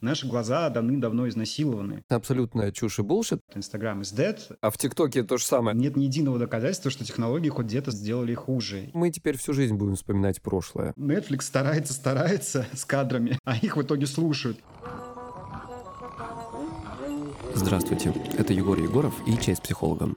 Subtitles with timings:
[0.00, 2.04] Наши глаза давным-давно изнасилованы.
[2.08, 3.40] Абсолютная чушь и булшит.
[3.54, 4.38] Инстаграм is dead.
[4.62, 5.76] А в ТикТоке то же самое.
[5.76, 8.90] Нет ни единого доказательства, что технологии хоть где-то сделали хуже.
[8.94, 10.94] Мы теперь всю жизнь будем вспоминать прошлое.
[10.96, 14.58] Netflix старается, старается с кадрами, а их в итоге слушают.
[17.54, 20.16] Здравствуйте, это Егор Егоров и «Чай с психологом».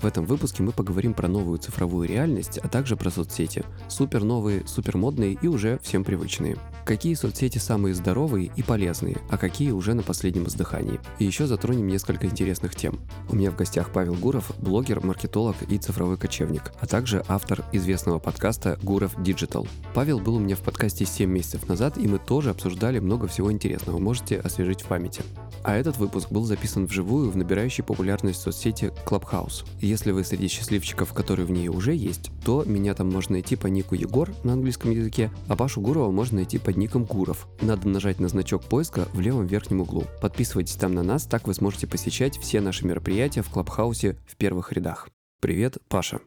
[0.00, 3.64] В этом выпуске мы поговорим про новую цифровую реальность, а также про соцсети.
[3.88, 6.56] Супер новые, супер модные и уже всем привычные.
[6.84, 11.00] Какие соцсети самые здоровые и полезные, а какие уже на последнем издыхании.
[11.18, 13.00] И еще затронем несколько интересных тем.
[13.28, 18.20] У меня в гостях Павел Гуров, блогер, маркетолог и цифровой кочевник, а также автор известного
[18.20, 19.68] подкаста «Гуров Digital».
[19.94, 23.50] Павел был у меня в подкасте 7 месяцев назад, и мы тоже обсуждали много всего
[23.50, 25.22] интересного, можете освежить в памяти.
[25.64, 29.64] А этот выпуск был записан вживую в набирающей популярность соцсети Clubhouse.
[29.88, 33.68] Если вы среди счастливчиков, которые в ней уже есть, то меня там можно найти по
[33.68, 37.48] нику Егор на английском языке, а Пашу Гурова можно найти под ником Гуров.
[37.62, 40.04] Надо нажать на значок поиска в левом верхнем углу.
[40.20, 44.74] Подписывайтесь там на нас, так вы сможете посещать все наши мероприятия в Клабхаусе в первых
[44.74, 45.08] рядах.
[45.40, 46.20] Привет, Паша.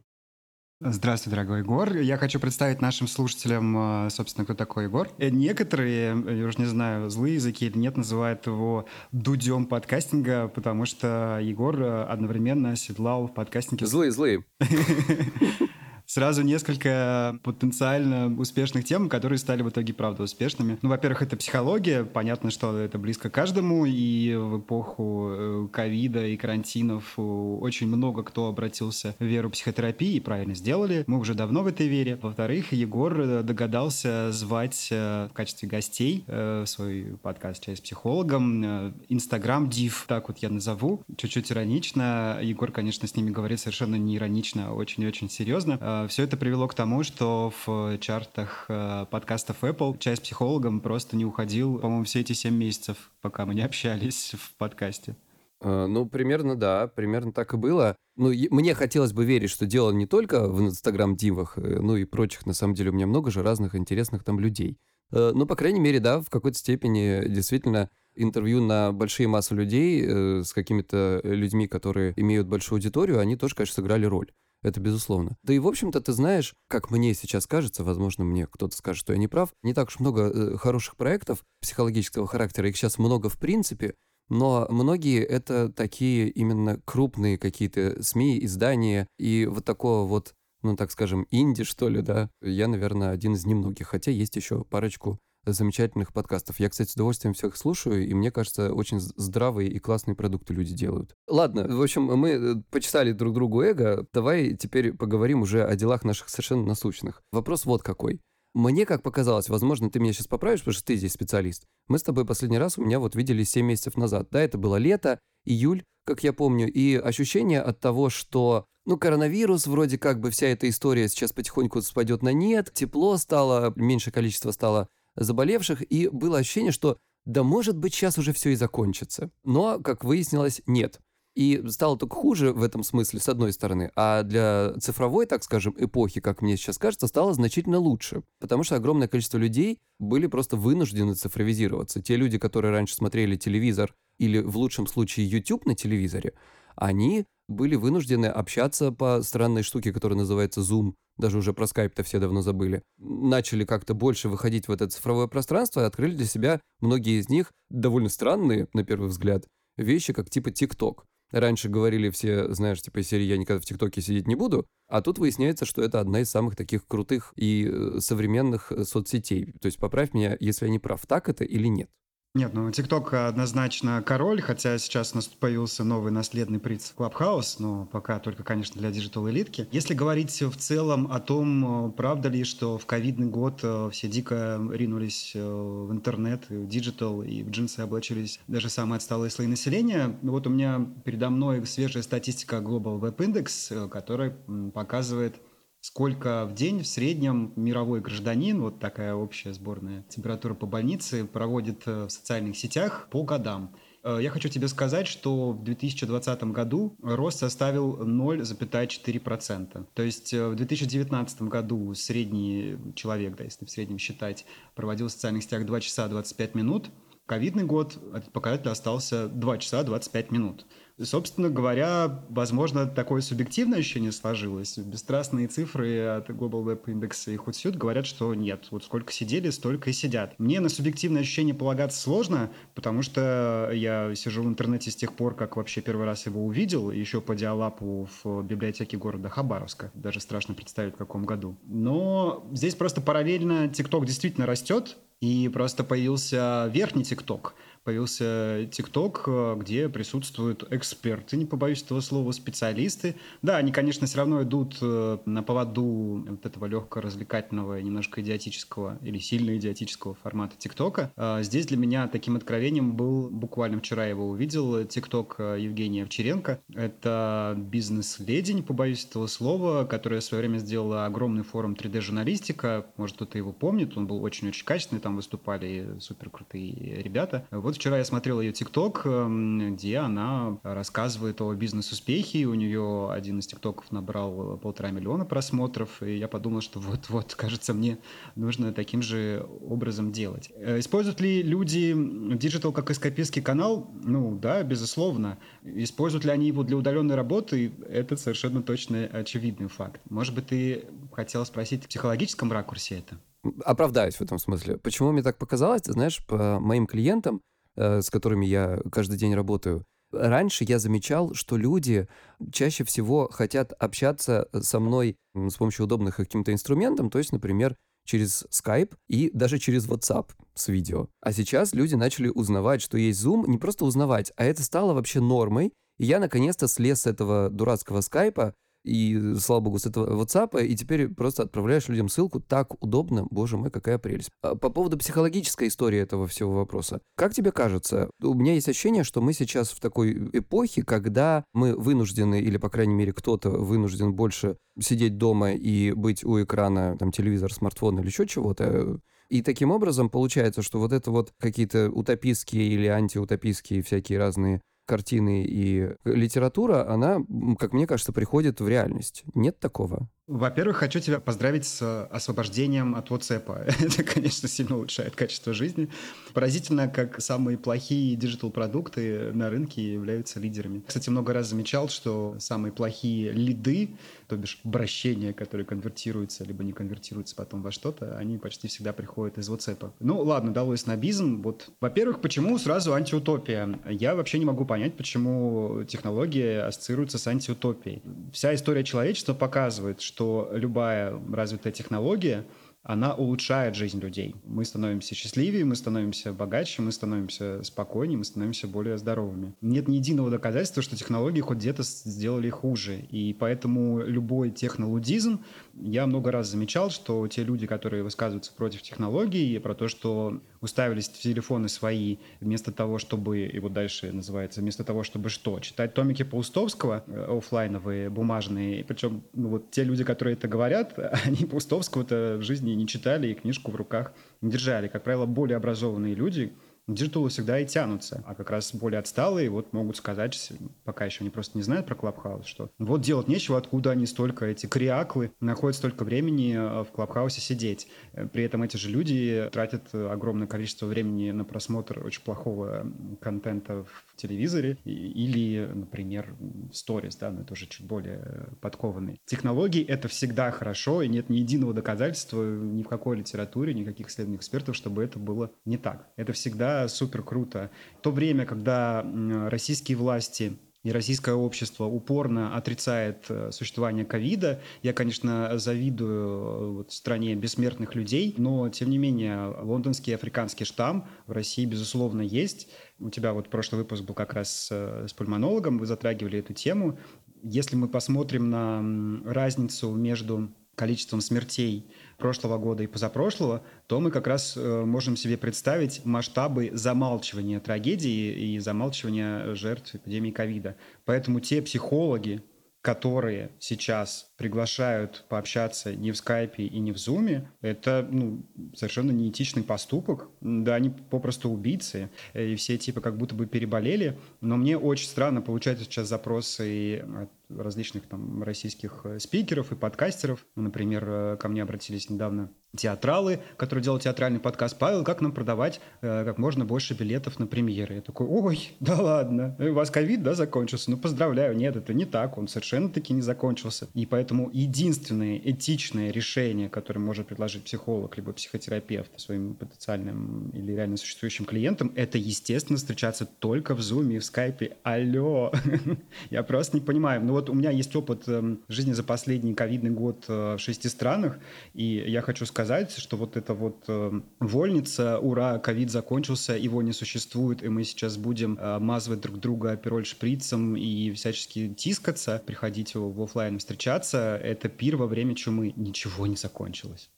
[0.83, 1.95] Здравствуй, дорогой Егор.
[1.95, 5.07] Я хочу представить нашим слушателям, э, собственно, кто такой Егор.
[5.19, 10.47] Э, некоторые, э, я уже не знаю, злые языки или нет, называют его дудем подкастинга,
[10.47, 13.85] потому что Егор одновременно седлал в подкастинге...
[13.85, 14.43] Злые, злые.
[16.11, 20.77] сразу несколько потенциально успешных тем, которые стали в итоге, правда, успешными.
[20.81, 22.03] Ну, во-первых, это психология.
[22.03, 23.85] Понятно, что это близко каждому.
[23.85, 30.15] И в эпоху э, ковида и карантинов э, очень много кто обратился в веру психотерапии
[30.15, 31.05] и правильно сделали.
[31.07, 32.19] Мы уже давно в этой вере.
[32.21, 39.69] Во-вторых, Егор э, догадался звать в качестве гостей в свой подкаст «Чай с психологом» Инстаграм
[39.69, 41.03] Див, так вот я назову.
[41.15, 42.39] Чуть-чуть иронично.
[42.41, 46.73] Егор, конечно, с ними говорит совершенно не иронично, а очень-очень серьезно все это привело к
[46.73, 52.21] тому, что в чартах э, подкастов Apple «Чай с психологом» просто не уходил, по-моему, все
[52.21, 55.15] эти 7 месяцев, пока мы не общались в подкасте.
[55.61, 57.95] Э, ну, примерно, да, примерно так и было.
[58.15, 62.45] Ну, мне хотелось бы верить, что дело не только в Инстаграм-дивах, э, ну и прочих,
[62.45, 64.77] на самом деле, у меня много же разных интересных там людей.
[65.13, 70.05] Ну, по крайней мере, да, в какой-то степени действительно интервью на большие массы людей
[70.41, 74.31] с какими-то людьми, которые имеют большую аудиторию, они тоже, конечно, сыграли роль.
[74.63, 75.37] Это безусловно.
[75.43, 79.13] Да и, в общем-то, ты знаешь, как мне сейчас кажется, возможно, мне кто-то скажет, что
[79.13, 83.29] я не прав, не так уж много э, хороших проектов психологического характера, их сейчас много
[83.29, 83.95] в принципе,
[84.29, 90.91] но многие это такие именно крупные какие-то СМИ, издания, и вот такого вот, ну, так
[90.91, 96.13] скажем, инди, что ли, да, я, наверное, один из немногих, хотя есть еще парочку замечательных
[96.13, 96.59] подкастов.
[96.59, 100.73] Я, кстати, с удовольствием всех слушаю, и мне кажется, очень здравые и классные продукты люди
[100.73, 101.15] делают.
[101.27, 104.05] Ладно, в общем, мы э, почитали друг другу эго.
[104.13, 107.23] Давай теперь поговорим уже о делах наших совершенно насущных.
[107.31, 108.21] Вопрос вот какой.
[108.53, 111.63] Мне как показалось, возможно, ты меня сейчас поправишь, потому что ты здесь специалист.
[111.87, 114.27] Мы с тобой последний раз у меня вот видели 7 месяцев назад.
[114.31, 119.67] Да, это было лето, июль, как я помню, и ощущение от того, что ну, коронавирус,
[119.67, 124.51] вроде как бы вся эта история сейчас потихоньку спадет на нет, тепло стало, меньше количество
[124.51, 129.29] стало заболевших, и было ощущение, что да может быть сейчас уже все и закончится.
[129.43, 130.99] Но, как выяснилось, нет.
[131.33, 135.73] И стало только хуже в этом смысле, с одной стороны, а для цифровой, так скажем,
[135.77, 138.23] эпохи, как мне сейчас кажется, стало значительно лучше.
[138.39, 142.01] Потому что огромное количество людей были просто вынуждены цифровизироваться.
[142.01, 146.33] Те люди, которые раньше смотрели телевизор или в лучшем случае YouTube на телевизоре,
[146.75, 150.93] они были вынуждены общаться по странной штуке, которая называется Zoom.
[151.17, 152.81] Даже уже про Skype-то все давно забыли.
[152.97, 157.51] Начали как-то больше выходить в это цифровое пространство и открыли для себя многие из них
[157.69, 159.45] довольно странные, на первый взгляд,
[159.77, 161.03] вещи, как типа TikTok.
[161.31, 165.17] Раньше говорили все, знаешь, типа серии «я никогда в TikTok'е сидеть не буду», а тут
[165.17, 169.53] выясняется, что это одна из самых таких крутых и э, современных э, соцсетей.
[169.61, 171.89] То есть поправь меня, если я не прав, так это или нет.
[172.33, 177.89] Нет, ну TikTok однозначно король, хотя сейчас у нас появился новый наследный принц Clubhouse, но
[177.91, 179.67] пока только, конечно, для digital -элитки.
[179.73, 184.61] Если говорить в целом о том, правда ли, что в ковидный год э, все дико
[184.71, 190.17] ринулись э, в интернет, в digital и в джинсы облачились даже самые отсталые слои населения,
[190.21, 194.37] вот у меня передо мной свежая статистика Global Web Index, э, которая
[194.73, 195.35] показывает
[195.81, 201.87] сколько в день в среднем мировой гражданин, вот такая общая сборная температура по больнице, проводит
[201.87, 203.75] э, в социальных сетях по годам.
[204.03, 209.87] Э, я хочу тебе сказать, что в 2020 году рост составил 0,4%.
[209.93, 214.45] То есть э, в 2019 году средний человек, да, если в среднем считать,
[214.75, 216.91] проводил в социальных сетях 2 часа 25 минут–
[217.31, 220.65] ковидный год этот показатель остался 2 часа 25 минут.
[221.03, 224.77] Собственно говоря, возможно, такое субъективное ощущение сложилось.
[224.77, 229.89] Бесстрастные цифры от Global Web Index и Hootsuite говорят, что нет, вот сколько сидели, столько
[229.89, 230.33] и сидят.
[230.37, 235.35] Мне на субъективное ощущение полагаться сложно, потому что я сижу в интернете с тех пор,
[235.35, 239.91] как вообще первый раз его увидел, еще по диалапу в библиотеке города Хабаровска.
[239.93, 241.57] Даже страшно представить, в каком году.
[241.63, 247.51] Но здесь просто параллельно TikTok действительно растет, и просто появился верхний TikTok–
[247.83, 253.15] появился ТикТок, э, где присутствуют эксперты, не побоюсь этого слова, специалисты.
[253.41, 258.99] Да, они, конечно, все равно идут э, на поводу вот этого легкого развлекательного, немножко идиотического
[259.01, 261.11] или сильно идиотического формата ТикТока.
[261.15, 266.03] А здесь для меня таким откровением был, буквально вчера я его увидел, ТикТок э, Евгения
[266.03, 266.61] Овчаренко.
[266.75, 272.85] Это бизнес-леди, не побоюсь этого слова, которая в свое время сделала огромный форум 3D-журналистика.
[272.97, 277.47] Может, кто-то его помнит, он был очень-очень качественный, там выступали супер крутые ребята.
[277.49, 282.43] Вот вот вчера я смотрел ее ТикТок, эм, где она рассказывает о бизнес-успехе.
[282.45, 287.73] У нее один из ТикТоков набрал полтора миллиона просмотров, и я подумал, что вот-вот, кажется,
[287.73, 287.97] мне
[288.35, 290.51] нужно таким же образом делать.
[290.57, 291.95] Э, используют ли люди
[292.35, 293.89] digital как эскапистский канал?
[294.03, 295.37] Ну да, безусловно.
[295.63, 297.71] Используют ли они его для удаленной работы?
[297.87, 300.01] Это совершенно точно очевидный факт.
[300.09, 300.83] Может быть, ты
[301.13, 303.17] хотел спросить в психологическом ракурсе это?
[303.65, 304.77] Оправдаюсь в этом смысле.
[304.77, 305.83] Почему мне так показалось?
[305.83, 307.41] Ты знаешь, по моим клиентам
[307.75, 312.07] с которыми я каждый день работаю, раньше я замечал, что люди
[312.51, 317.75] чаще всего хотят общаться со мной с помощью удобных каким-то инструментом, то есть, например,
[318.05, 321.07] через Skype и даже через WhatsApp с видео.
[321.21, 325.19] А сейчас люди начали узнавать, что есть Zoom, не просто узнавать, а это стало вообще
[325.19, 330.63] нормой, и я наконец-то слез с этого дурацкого скайпа, и, слава богу, с этого WhatsApp,
[330.63, 332.39] и теперь просто отправляешь людям ссылку.
[332.39, 334.29] Так удобно, боже мой, какая прелесть.
[334.41, 337.01] А по поводу психологической истории этого всего вопроса.
[337.15, 341.75] Как тебе кажется, у меня есть ощущение, что мы сейчас в такой эпохе, когда мы
[341.75, 347.11] вынуждены, или, по крайней мере, кто-то вынужден больше сидеть дома и быть у экрана, там,
[347.11, 348.99] телевизор, смартфон или еще чего-то,
[349.31, 355.45] и таким образом получается, что вот это вот какие-то утопистские или антиутопистские всякие разные картины
[355.47, 357.19] и литература, она,
[357.57, 359.23] как мне кажется, приходит в реальность.
[359.33, 360.09] Нет такого?
[360.31, 363.75] Во-первых, хочу тебя поздравить с освобождением от WhatsApp.
[363.85, 365.89] Это, конечно, сильно улучшает качество жизни.
[366.33, 370.83] Поразительно, как самые плохие диджитал-продукты на рынке являются лидерами.
[370.87, 373.97] Кстати, много раз замечал, что самые плохие лиды,
[374.29, 379.37] то бишь обращения, которые конвертируются, либо не конвертируются потом во что-то, они почти всегда приходят
[379.37, 379.91] из WhatsApp.
[379.99, 381.41] Ну, ладно, далось снобизм.
[381.41, 383.81] Вот, во-первых, почему сразу антиутопия?
[383.89, 388.01] Я вообще не могу понять, почему технологии ассоциируются с антиутопией.
[388.31, 392.45] Вся история человечества показывает, что что любая развитая технология—
[392.83, 394.35] она улучшает жизнь людей.
[394.43, 399.53] Мы становимся счастливее, мы становимся богаче, мы становимся спокойнее, мы становимся более здоровыми.
[399.61, 403.05] Нет ни единого доказательства, что технологии хоть где-то сделали хуже.
[403.11, 405.43] И поэтому любой технолудизм,
[405.75, 411.09] я много раз замечал, что те люди, которые высказываются против технологий, про то, что уставились
[411.09, 415.59] в телефоны свои, вместо того, чтобы, и вот дальше называется, вместо того, чтобы что?
[415.59, 418.83] Читать томики Паустовского, э, офлайновые, бумажные.
[418.83, 423.33] Причем ну, вот те люди, которые это говорят, они Паустовского-то в жизни не читали и
[423.33, 424.87] книжку в руках не держали.
[424.87, 426.53] Как правило, более образованные люди
[426.93, 430.51] диджиталу всегда и тянутся, а как раз более отсталые вот могут сказать,
[430.83, 434.45] пока еще они просто не знают про Клабхаус, что вот делать нечего, откуда они столько,
[434.45, 437.87] эти креаклы, находят столько времени э, в Клабхаусе сидеть.
[438.13, 442.85] Э, при этом эти же люди тратят огромное количество времени на просмотр очень плохого
[443.19, 446.35] контента в телевизоре или, например,
[446.71, 449.17] сторис, да, но это уже чуть более подкованные.
[449.25, 454.37] Технологии— это всегда хорошо, и нет ни единого доказательства ни в какой литературе, никаких исследований
[454.37, 456.09] экспертов, чтобы это было не так.
[456.15, 457.71] Это всегда супер круто.
[457.99, 459.05] В то время, когда
[459.49, 464.61] российские власти и российское общество упорно отрицает э, существование ковида.
[464.81, 471.07] Я, конечно, завидую э, вот, стране бессмертных людей, но, тем не менее, лондонский африканский штамм
[471.27, 472.67] в России, безусловно, есть.
[472.99, 476.97] У тебя вот прошлый выпуск был как раз с, с пульмонологом, вы затрагивали эту тему.
[477.43, 481.91] Если мы посмотрим на разницу между количеством смертей
[482.21, 488.53] прошлого года и позапрошлого, то мы как раз э, можем себе представить масштабы замалчивания трагедии
[488.53, 490.77] и замалчивания жертв эпидемии ковида.
[491.03, 492.41] Поэтому те психологи,
[492.81, 498.41] которые сейчас приглашают пообщаться не в скайпе и не в зуме, это ну,
[498.73, 500.29] совершенно неэтичный поступок.
[500.41, 504.17] Да, они попросту убийцы, и все типа как будто бы переболели.
[504.41, 510.45] Но мне очень странно получать сейчас запросы от различных там российских э, спикеров и подкастеров.
[510.55, 514.77] Например, э, ко мне обратились недавно театралы, которые делают театральный подкаст.
[514.77, 517.95] Павел, как нам продавать э, как можно больше билетов на премьеры?
[517.95, 520.91] Я такой, ой, да ладно, у вас ковид, да, закончился?
[520.91, 523.87] Ну, поздравляю, нет, это не так, он совершенно таки не закончился.
[523.93, 530.97] И поэтому единственное этичное решение, которое может предложить психолог либо психотерапевт своим потенциальным или реально
[530.97, 534.73] существующим клиентам, это, естественно, встречаться только в Zoom и в Skype.
[534.83, 535.51] Алло!
[536.29, 537.23] Я просто не понимаю.
[537.23, 540.89] Ну вот у меня есть опыт эм, жизни за последний ковидный год э, в шести
[540.89, 541.39] странах,
[541.73, 546.93] и я хочу сказать, что вот эта вот э, вольница, ура, ковид закончился, его не
[546.93, 552.95] существует, и мы сейчас будем э, мазывать друг друга пироль шприцем и всячески тискаться, приходить
[552.95, 555.73] в офлайн встречаться, это пир во время чумы.
[555.75, 557.09] Ничего не закончилось.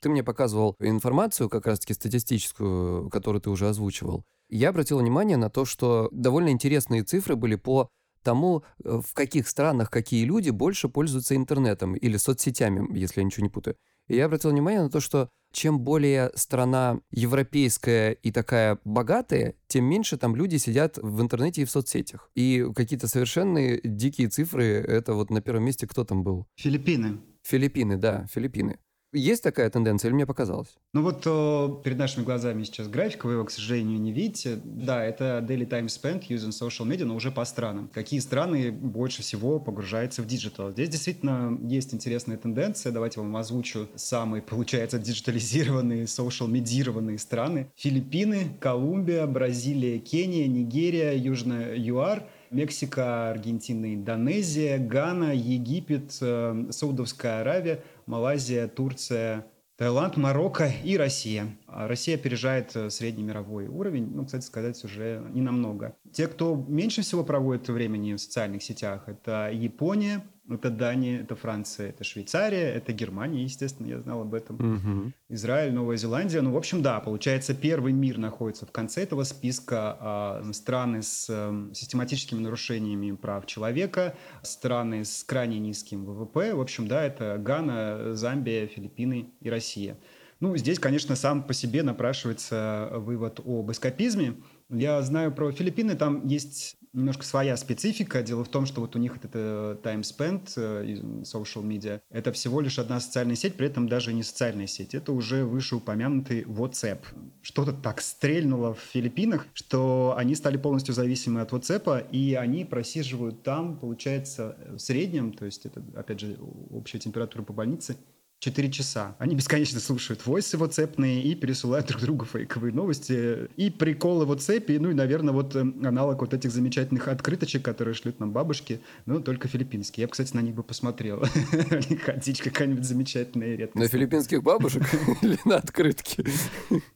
[0.00, 4.24] Ты мне показывал информацию, как раз-таки статистическую, которую ты уже озвучивал.
[4.50, 7.88] Я обратил внимание на то, что довольно интересные цифры были по
[8.22, 13.44] тому, э, в каких странах какие люди больше пользуются интернетом или соцсетями, если я ничего
[13.44, 13.76] не путаю.
[14.08, 19.84] И я обратил внимание на то, что чем более страна европейская и такая богатая, тем
[19.84, 22.28] меньше там люди сидят в интернете и в соцсетях.
[22.34, 26.46] И какие-то совершенные дикие цифры, это вот на первом месте кто там был?
[26.56, 27.20] Филиппины.
[27.44, 28.78] Филиппины, да, Филиппины.
[29.14, 30.76] Есть такая тенденция или мне показалось?
[30.92, 34.58] Ну вот о, перед нашими глазами сейчас график, вы его, к сожалению, не видите.
[34.64, 37.88] Да, это daily time spent using social media, но уже по странам.
[37.94, 40.72] Какие страны больше всего погружаются в диджитал?
[40.72, 42.90] Здесь действительно есть интересная тенденция.
[42.90, 47.68] Давайте вам озвучу самые, получается, диджитализированные, social-медированные страны.
[47.76, 57.82] Филиппины, Колумбия, Бразилия, Кения, Нигерия, Южная ЮАР– Мексика, Аргентина, Индонезия, Гана, Египет, э, Саудовская Аравия,
[58.06, 59.46] Малайзия, Турция,
[59.76, 61.56] Таиланд, Марокко и Россия.
[61.66, 65.96] А Россия опережает э, средний мировой уровень, ну, кстати сказать, уже не намного.
[66.12, 71.88] Те, кто меньше всего проводит времени в социальных сетях, это Япония, это Дания, это Франция,
[71.88, 74.56] это Швейцария, это Германия, естественно, я знал об этом.
[74.56, 75.12] Угу.
[75.30, 76.42] Израиль, Новая Зеландия.
[76.42, 79.96] Ну, в общем, да, получается, первый мир находится в конце этого списка.
[79.98, 86.54] А страны с э, систематическими нарушениями прав человека, страны с крайне низким ВВП.
[86.54, 89.96] В общем, да, это Гана, Замбия, Филиппины и Россия.
[90.40, 94.34] Ну, здесь, конечно, сам по себе напрашивается вывод об эскапизме.
[94.74, 98.22] Я знаю про Филиппины, там есть немножко своя специфика.
[98.22, 102.60] Дело в том, что вот у них это time spent, э, social media, это всего
[102.60, 104.94] лишь одна социальная сеть, при этом даже не социальная сеть.
[104.94, 107.00] Это уже вышеупомянутый WhatsApp.
[107.42, 113.42] Что-то так стрельнуло в Филиппинах, что они стали полностью зависимы от WhatsApp, и они просиживают
[113.42, 116.38] там, получается, в среднем, то есть это, опять же,
[116.70, 117.96] общая температура по больнице,
[118.44, 119.16] 4 часа.
[119.18, 123.48] Они бесконечно слушают войсы ватсэпные и пересылают друг другу фейковые новости.
[123.56, 127.94] И приколы в WhatsApp, ну и, наверное, вот эм, аналог вот этих замечательных открыточек, которые
[127.94, 130.02] шлют нам бабушки, но только филиппинские.
[130.02, 131.22] Я бы, кстати, на них бы посмотрел.
[132.04, 133.82] Ходить какая-нибудь замечательная редкость.
[133.82, 134.82] На филиппинских бабушек
[135.22, 136.22] или на открытки?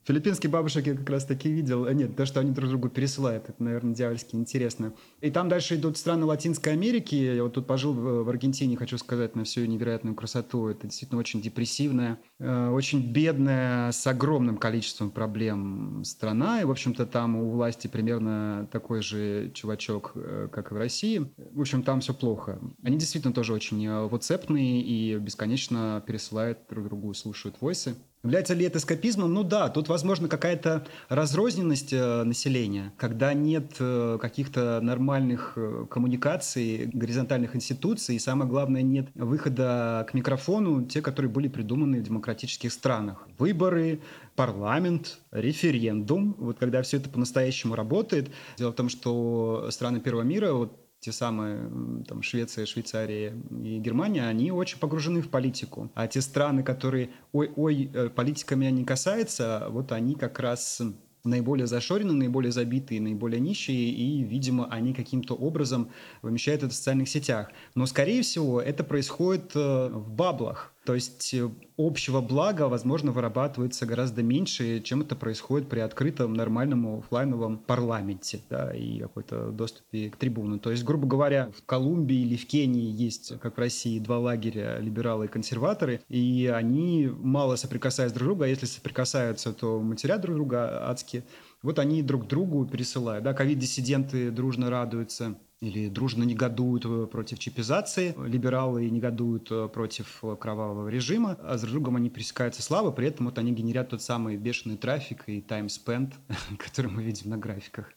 [0.05, 1.87] Филиппинские бабушек я как раз таки видел.
[1.87, 4.93] А нет, то, что они друг другу пересылают, это, наверное, дьявольски интересно.
[5.23, 7.15] И там дальше идут страны Латинской Америки.
[7.15, 10.69] Я вот тут пожил в Аргентине, хочу сказать, на всю невероятную красоту.
[10.69, 16.61] Это действительно очень очень депрессивная, э, очень бедная, с огромным количеством проблем страна.
[16.61, 21.31] И, в общем-то, там у власти примерно такой же чувачок, э, как и в России.
[21.53, 22.59] В общем, там все плохо.
[22.83, 27.95] Они действительно тоже очень ватсэпные и бесконечно пересылают друг другу, слушают войсы.
[28.29, 29.33] Является ли это эскапизмом?
[29.33, 36.91] Ну да, тут, возможно, какая-то разрозненность э, населения, когда нет э, каких-то нормальных э, коммуникаций,
[36.93, 42.71] горизонтальных институций, и самое главное, нет выхода к микрофону, те, которые были придуманы в демократических
[42.71, 43.27] странах.
[43.39, 44.03] Выборы,
[44.37, 48.29] парламент, референдум, вот когда все это по-настоящему работает.
[48.59, 54.27] Дело в том, что страны первого мира, вот те самые там, Швеция, Швейцария и Германия,
[54.27, 55.91] они очень погружены в политику.
[55.95, 60.83] А те страны, которые ой-ой, э, политиками они касаются, вот они как раз
[61.25, 65.91] наиболее зашорены, наиболее забитые, наиболее нищие, и, видимо, они каким-то образом
[66.23, 67.51] вымещают это в социальных сетях.
[67.75, 70.73] Но, скорее всего, это происходит э, в баблах.
[70.89, 77.01] То есть э, общего блага, возможно, вырабатывается гораздо меньше, чем это происходит при открытом нормальном
[77.01, 80.59] офлайновом парламенте да, и какой-то доступе к трибуну.
[80.59, 84.79] То есть, грубо говоря, в Колумбии или в Кении есть, как в России, два лагеря,
[84.79, 90.23] либералы и консерваторы, и они мало соприкасаются друг с другом, а если соприкасаются, то матерят
[90.23, 91.23] друг друга адски.
[91.63, 93.25] Вот они друг другу пересылают.
[93.25, 100.89] Да, ковид-диссиденты дружно радуются или дружно негодуют э, против чипизации, либералы негодуют э, против кровавого
[100.89, 104.77] режима, а с другом они пересекаются слабо, при этом вот они генерят тот самый бешеный
[104.77, 106.15] трафик и time spent,
[106.59, 107.93] который мы видим на графиках.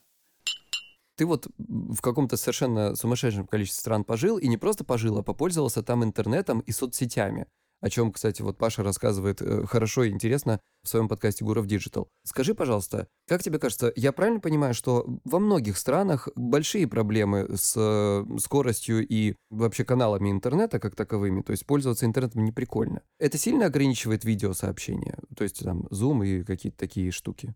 [1.17, 5.83] Ты вот в каком-то совершенно сумасшедшем количестве стран пожил, и не просто пожил, а попользовался
[5.83, 7.45] там интернетом и соцсетями
[7.81, 12.07] о чем, кстати, вот Паша рассказывает э, хорошо и интересно в своем подкасте «Гуров Digital.
[12.23, 17.73] Скажи, пожалуйста, как тебе кажется, я правильно понимаю, что во многих странах большие проблемы с
[17.75, 23.01] э, скоростью и вообще каналами интернета как таковыми, то есть пользоваться интернетом не прикольно.
[23.19, 27.55] Это сильно ограничивает видеосообщение, то есть там Zoom и какие-то такие штуки?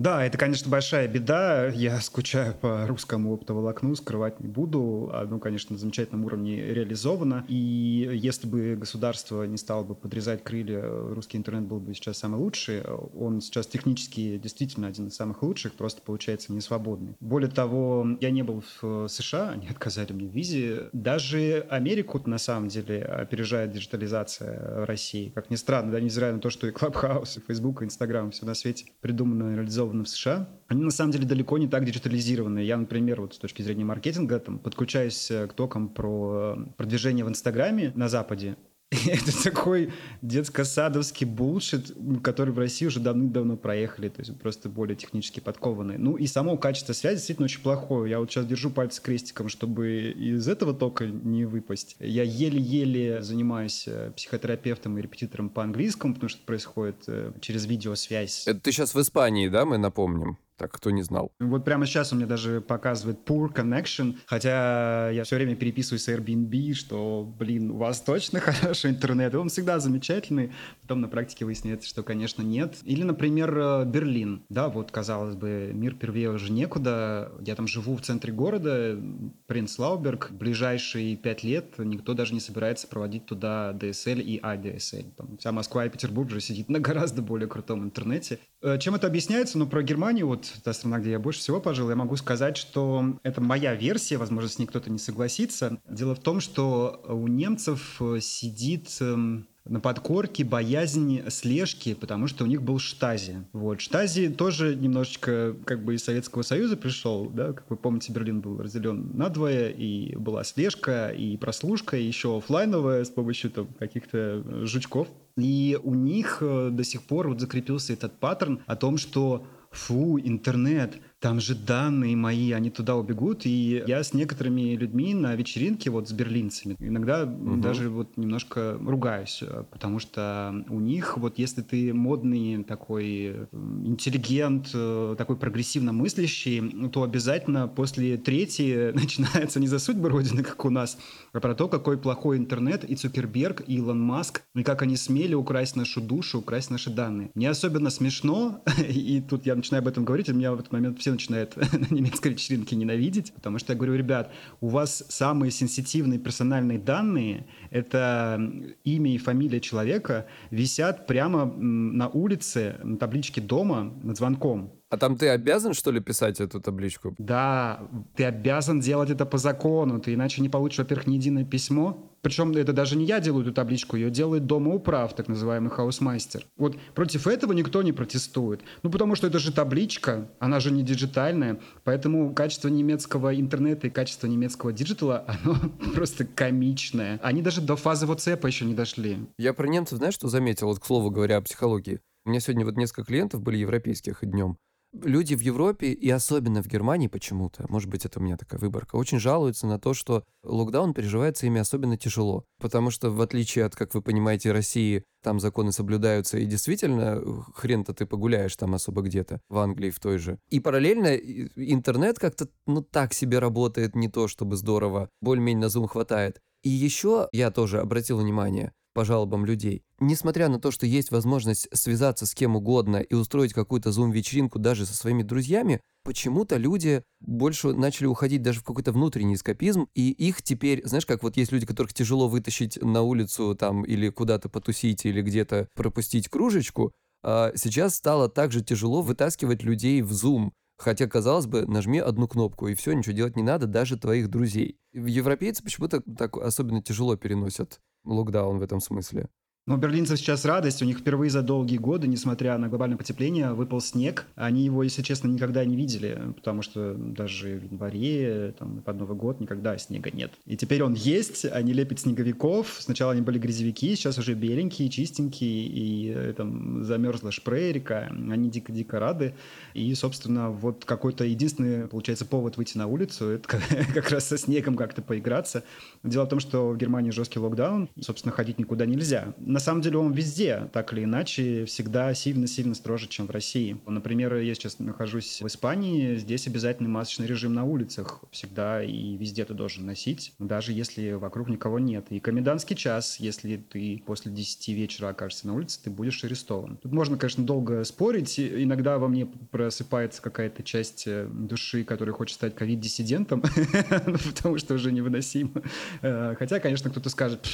[0.00, 1.66] Да, это, конечно, большая беда.
[1.66, 5.10] Я скучаю по русскому оптоволокну, скрывать не буду.
[5.12, 7.44] Оно, конечно, на замечательном уровне реализовано.
[7.48, 12.36] И если бы государство не стало бы подрезать крылья, русский интернет был бы сейчас самый
[12.36, 12.82] лучший.
[12.82, 17.14] Он сейчас технически действительно один из самых лучших, просто получается не свободный.
[17.20, 20.88] Более того, я не был в США, они отказали мне в визе.
[20.94, 25.30] Даже Америку, на самом деле, опережает диджитализация России.
[25.34, 28.46] Как ни странно, да, невзирая на то, что и Клабхаус, и Фейсбук, и Инстаграм, все
[28.46, 31.84] на свете придумано и реализовано реализованы в США, они на самом деле далеко не так
[31.84, 32.60] диджитализированы.
[32.60, 37.28] Я, например, вот с точки зрения маркетинга, там, подключаюсь к talk ам про продвижение в
[37.28, 38.56] Инстаграме на Западе,
[39.06, 41.94] это такой детско-садовский булшит,
[42.24, 45.96] который в России уже давным-давно проехали, то есть просто более технически подкованные.
[45.96, 48.10] Ну и само качество связи действительно очень плохое.
[48.10, 51.94] Я вот сейчас держу пальцы крестиком, чтобы из этого тока не выпасть.
[52.00, 57.66] Я еле-еле занимаюсь э, психотерапевтом и репетитором по английскому, потому что это происходит э, через
[57.66, 58.48] видеосвязь.
[58.48, 60.36] Это ты сейчас в Испании, да, мы напомним?
[60.60, 61.32] Так, кто не знал.
[61.40, 66.08] Вот прямо сейчас у меня даже показывает poor connection, хотя я все время переписываюсь с
[66.10, 70.52] Airbnb, что, блин, у вас точно хороший интернет, и он всегда замечательный.
[70.82, 72.76] Потом на практике выясняется, что, конечно, нет.
[72.82, 74.42] Или, например, э, Берлин.
[74.50, 77.32] Да, вот, казалось бы, мир первее уже некуда.
[77.40, 79.00] Я там живу в центре города,
[79.46, 80.30] Принц Лауберг.
[80.30, 85.14] Ближайшие пять лет никто даже не собирается проводить туда DSL и ADSL.
[85.16, 88.40] Там вся Москва и Петербург уже сидит на гораздо более крутом интернете.
[88.60, 89.56] Э, чем это объясняется?
[89.56, 93.18] Ну, про Германию, вот та страна, где я больше всего пожил, я могу сказать, что
[93.22, 95.78] это моя версия, возможно, с ней кто-то не согласится.
[95.88, 102.44] Дело в том, что у немцев э, сидит эм, на подкорке боязнь слежки, потому что
[102.44, 103.44] у них был штази.
[103.52, 103.80] Вот.
[103.80, 108.58] Штази тоже немножечко как бы из Советского Союза пришел, да, как вы помните, Берлин был
[108.58, 114.66] разделен на двое, и была слежка, и прослушка, и еще офлайновая с помощью там каких-то
[114.66, 115.08] жучков.
[115.36, 120.18] И у них э, до сих пор вот закрепился этот паттерн о том, что фу,
[120.18, 123.44] интернет, там же данные мои, они туда убегут.
[123.44, 127.56] И я с некоторыми людьми на вечеринке, вот с берлинцами, иногда угу.
[127.56, 134.72] даже вот немножко ругаюсь, потому что у них, вот если ты модный такой интеллигент,
[135.18, 140.98] такой прогрессивно мыслящий, то обязательно после третьей начинается не за судьбы Родины, как у нас,
[141.32, 145.34] а про то, какой плохой интернет и Цукерберг, и Илон Маск, и как они смели
[145.34, 147.30] украсть нашу душу, украсть наши данные.
[147.34, 150.98] Мне особенно смешно, и тут я начинаю об этом говорить, и меня в этот момент
[150.98, 155.50] все все начинают на немецкой вечеринке ненавидеть, потому что я говорю, ребят, у вас самые
[155.50, 158.40] сенситивные персональные данные, это
[158.84, 164.79] имя и фамилия человека, висят прямо на улице, на табличке дома над звонком.
[164.90, 167.14] А там ты обязан, что ли, писать эту табличку?
[167.16, 172.10] Да, ты обязан делать это по закону, ты иначе не получишь, во-первых, ни единое письмо.
[172.22, 176.44] Причем это даже не я делаю эту табличку, ее делает домоуправ, так называемый Hausmeister.
[176.56, 178.62] Вот против этого никто не протестует.
[178.82, 183.90] Ну, потому что это же табличка, она же не диджитальная, поэтому качество немецкого интернета и
[183.90, 185.56] качество немецкого диджитала, оно
[185.94, 187.20] просто комичное.
[187.22, 189.18] Они даже до фазы WhatsApp еще не дошли.
[189.38, 192.00] Я про немцев, знаешь, что заметил, вот к слову говоря о психологии?
[192.24, 194.58] У меня сегодня вот несколько клиентов были европейских днем.
[194.92, 198.96] Люди в Европе и особенно в Германии почему-то, может быть, это у меня такая выборка,
[198.96, 202.44] очень жалуются на то, что локдаун переживается ими особенно тяжело.
[202.58, 207.22] Потому что, в отличие от, как вы понимаете, России, там законы соблюдаются, и действительно,
[207.54, 210.38] хрен-то ты погуляешь там особо где-то, в Англии в той же.
[210.48, 215.86] И параллельно интернет как-то, ну, так себе работает, не то чтобы здорово, более-менее на Zoom
[215.86, 216.40] хватает.
[216.62, 219.84] И еще я тоже обратил внимание, по жалобам людей.
[220.02, 224.86] Несмотря на то, что есть возможность связаться с кем угодно и устроить какую-то зум-вечеринку даже
[224.86, 230.42] со своими друзьями, почему-то люди больше начали уходить даже в какой-то внутренний эскапизм, и их
[230.42, 235.04] теперь, знаешь, как вот есть люди, которых тяжело вытащить на улицу там или куда-то потусить,
[235.04, 241.44] или где-то пропустить кружечку, а сейчас стало также тяжело вытаскивать людей в Zoom, Хотя, казалось
[241.44, 244.78] бы, нажми одну кнопку, и все, ничего делать не надо, даже твоих друзей.
[244.94, 249.28] Европейцы почему-то так особенно тяжело переносят локдаун в этом смысле.
[249.70, 253.80] У берлинцев сейчас радость, у них впервые за долгие годы, несмотря на глобальное потепление, выпал
[253.80, 254.26] снег.
[254.34, 259.16] Они его, если честно, никогда не видели, потому что даже в январе, там, под Новый
[259.16, 260.32] год никогда снега нет.
[260.44, 262.78] И теперь он есть, они лепят снеговиков.
[262.80, 268.10] Сначала они были грязевики, сейчас уже беленькие, чистенькие, и э, там замерзла шпрейрика.
[268.28, 269.36] Они дико-дико рады.
[269.74, 273.48] И, собственно, вот какой-то единственный, получается, повод выйти на улицу, это
[273.94, 275.62] как раз со снегом как-то поиграться.
[276.02, 279.32] Дело в том, что в Германии жесткий локдаун, собственно, ходить никуда нельзя.
[279.38, 283.76] На самом деле он везде, так или иначе, всегда сильно-сильно строже, чем в России.
[283.86, 289.44] Например, я сейчас нахожусь в Испании, здесь обязательный масочный режим на улицах всегда, и везде
[289.44, 292.06] ты должен носить, даже если вокруг никого нет.
[292.10, 296.76] И комендантский час, если ты после 10 вечера окажешься на улице, ты будешь арестован.
[296.78, 298.38] Тут можно, конечно, долго спорить.
[298.40, 303.42] Иногда во мне просыпается какая-то часть э, души, которая хочет стать ковид-диссидентом,
[304.34, 305.62] потому что уже невыносимо.
[306.02, 307.46] Э, хотя, конечно, кто-то скажет,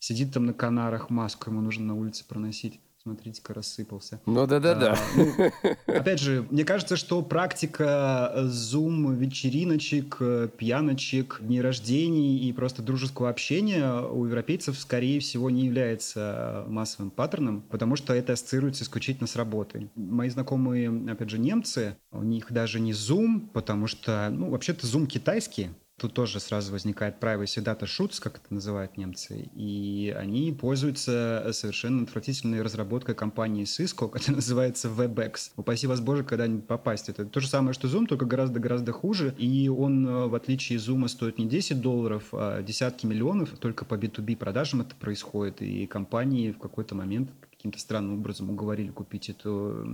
[0.00, 4.20] сидит там на Канарах, маску ему нужно на улице проносить смотрите-ка, рассыпался.
[4.26, 4.92] Ну да-да-да.
[4.92, 12.38] А, ну, опять же, мне кажется, что практика зум э, вечериночек, э, пьяночек, дней рождений
[12.38, 18.34] и просто дружеского общения у европейцев, скорее всего, не является массовым паттерном, потому что это
[18.34, 19.90] ассоциируется исключительно с работой.
[19.94, 25.06] Мои знакомые, опять же, немцы, у них даже не зум, потому что, ну, вообще-то зум
[25.06, 31.46] китайский, Тут тоже сразу возникает privacy data shoots, как это называют немцы, и они пользуются
[31.52, 35.50] совершенно отвратительной разработкой компании Cisco, которая называется WebEx.
[35.58, 37.10] Упаси вас боже, когда-нибудь попасть.
[37.10, 41.06] Это то же самое, что Zoom, только гораздо-гораздо хуже, и он, э, в отличие Zoom,
[41.06, 46.52] стоит не 10 долларов, а десятки миллионов, только по B2B продажам это происходит, и компании
[46.52, 49.86] в какой-то момент каким-то странным образом уговорили купить эту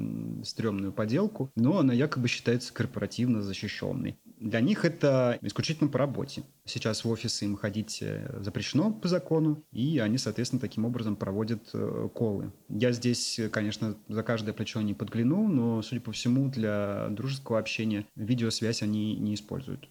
[0.44, 4.16] стрёмную поделку, но она якобы считается корпоративно защищенной.
[4.38, 6.44] Для них это исключительно по работе.
[6.64, 11.70] Сейчас в офисы им ходить э, запрещено по закону, и они, соответственно, таким образом проводят
[11.72, 12.52] э, колы.
[12.68, 18.06] Я здесь, конечно, за каждое плечо не подгляну, но, судя по всему, для дружеского общения
[18.14, 19.88] видеосвязь они не используют.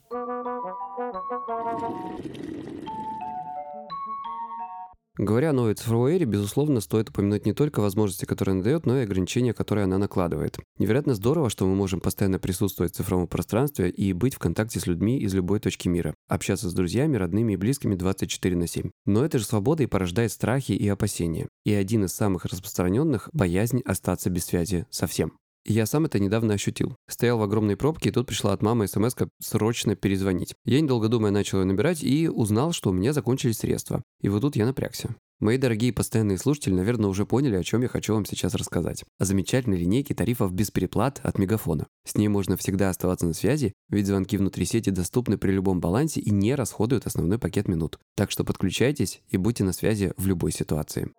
[5.17, 8.99] Говоря о новой цифровой эре, безусловно, стоит упомянуть не только возможности, которые она дает, но
[8.99, 10.59] и ограничения, которые она накладывает.
[10.77, 14.87] Невероятно здорово, что мы можем постоянно присутствовать в цифровом пространстве и быть в контакте с
[14.87, 18.89] людьми из любой точки мира, общаться с друзьями, родными и близкими 24 на 7.
[19.05, 21.47] Но эта же свобода и порождает страхи и опасения.
[21.63, 25.37] И один из самых распространенных– боязнь остаться без связи совсем.
[25.67, 26.95] Я сам это недавно ощутил.
[27.09, 30.53] Стоял в огромной пробке, и тут пришла от мамы смс срочно перезвонить.
[30.63, 34.03] Я, недолго думая, начал ее набирать и узнал, что у меня закончились средства.
[34.21, 35.15] И вот тут я напрягся.
[35.39, 39.03] Мои дорогие постоянные слушатели, наверное, уже поняли, о чем я хочу вам сейчас рассказать.
[39.17, 41.87] О замечательной линейке тарифов без переплат от Мегафона.
[42.05, 46.21] С ней можно всегда оставаться на связи, ведь звонки внутри сети доступны при любом балансе
[46.21, 47.99] и не расходуют основной пакет минут.
[48.15, 51.11] Так что подключайтесь и будьте на связи в любой ситуации.